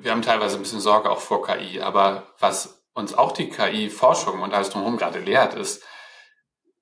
[0.00, 4.40] wir haben teilweise ein bisschen Sorge auch vor KI, aber was uns auch die KI-Forschung
[4.40, 5.84] und alles drumherum gerade lehrt, ist,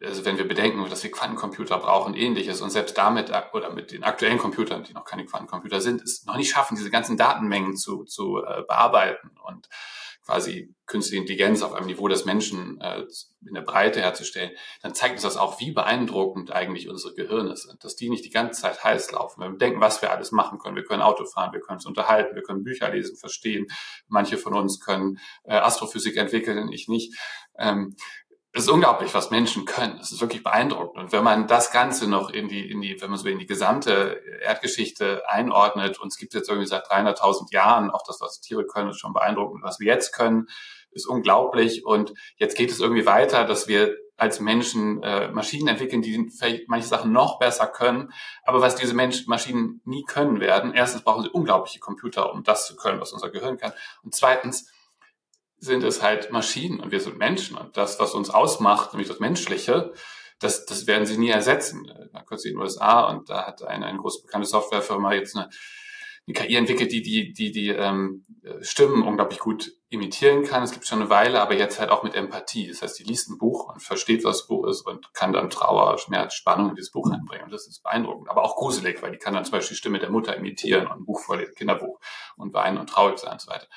[0.03, 4.05] also wenn wir bedenken, dass wir Quantencomputer brauchen, ähnliches und selbst damit oder mit den
[4.05, 8.05] aktuellen Computern, die noch keine Quantencomputer sind, es noch nicht schaffen, diese ganzen Datenmengen zu,
[8.05, 9.69] zu äh, bearbeiten und
[10.27, 13.05] quasi künstliche Intelligenz auf einem Niveau des Menschen äh,
[13.47, 14.51] in der Breite herzustellen,
[14.83, 18.31] dann zeigt uns das auch, wie beeindruckend eigentlich unsere Gehirne sind, dass die nicht die
[18.31, 19.41] ganze Zeit heiß laufen.
[19.41, 21.87] Wenn wir denken, was wir alles machen können, wir können Auto fahren, wir können uns
[21.87, 23.67] unterhalten, wir können Bücher lesen, verstehen.
[24.09, 27.17] Manche von uns können äh, Astrophysik entwickeln, ich nicht.
[27.59, 27.95] Ähm,
[28.57, 29.99] es ist unglaublich, was Menschen können.
[30.01, 30.97] Es ist wirklich beeindruckend.
[30.97, 33.47] Und wenn man das Ganze noch in die, in die, wenn man so in die
[33.47, 38.67] gesamte Erdgeschichte einordnet, und es gibt jetzt irgendwie seit 300.000 Jahren, auch das, was Tiere
[38.67, 39.63] können, ist schon beeindruckend.
[39.63, 40.49] Was wir jetzt können,
[40.91, 41.85] ist unglaublich.
[41.85, 46.67] Und jetzt geht es irgendwie weiter, dass wir als Menschen äh, Maschinen entwickeln, die vielleicht
[46.69, 48.11] manche Sachen noch besser können.
[48.45, 52.67] Aber was diese Menschen, Maschinen nie können werden, erstens brauchen sie unglaubliche Computer, um das
[52.67, 53.75] zu können, was unser Gehirn kann.
[54.03, 54.73] Und zweitens,
[55.67, 57.57] sind es halt Maschinen und wir sind Menschen.
[57.57, 59.93] Und das, was uns ausmacht, nämlich das Menschliche,
[60.39, 61.91] das, das werden sie nie ersetzen.
[62.13, 65.49] Da kürzlich in den USA und da hat eine, eine große bekannte Softwarefirma jetzt eine,
[66.27, 68.25] eine KI entwickelt, die die, die, die ähm,
[68.61, 70.65] Stimmen unglaublich gut imitieren kann.
[70.65, 72.67] Es gibt schon eine Weile, aber jetzt halt auch mit Empathie.
[72.67, 75.51] Das heißt, die liest ein Buch und versteht, was das Buch ist und kann dann
[75.51, 77.45] Trauer, Schmerz, Spannung in dieses Buch einbringen.
[77.45, 80.01] Und das ist beeindruckend, aber auch gruselig, weil die kann dann zum Beispiel die Stimme
[80.01, 82.01] der Mutter imitieren und ein Buch vorlesen, Kinderbuch
[82.37, 83.69] und weinen und traurig sein und so weiter.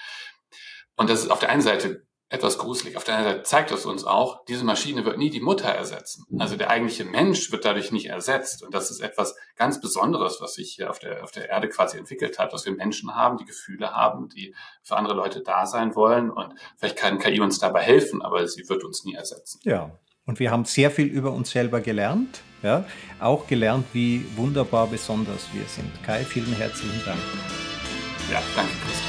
[0.99, 2.97] Und das ist auf der einen Seite etwas gruselig.
[2.97, 6.25] Auf der anderen Seite zeigt es uns auch, diese Maschine wird nie die Mutter ersetzen.
[6.37, 8.63] Also der eigentliche Mensch wird dadurch nicht ersetzt.
[8.63, 11.97] Und das ist etwas ganz Besonderes, was sich hier auf der, auf der Erde quasi
[11.97, 15.95] entwickelt hat, dass wir Menschen haben, die Gefühle haben, die für andere Leute da sein
[15.95, 16.29] wollen.
[16.29, 19.61] Und vielleicht kann KI uns dabei helfen, aber sie wird uns nie ersetzen.
[19.63, 19.91] Ja.
[20.25, 22.41] Und wir haben sehr viel über uns selber gelernt.
[22.61, 22.83] Ja,
[23.21, 25.91] auch gelernt, wie wunderbar besonders wir sind.
[26.03, 27.19] Kai, vielen herzlichen Dank.
[28.29, 29.09] Ja, danke, Christoph.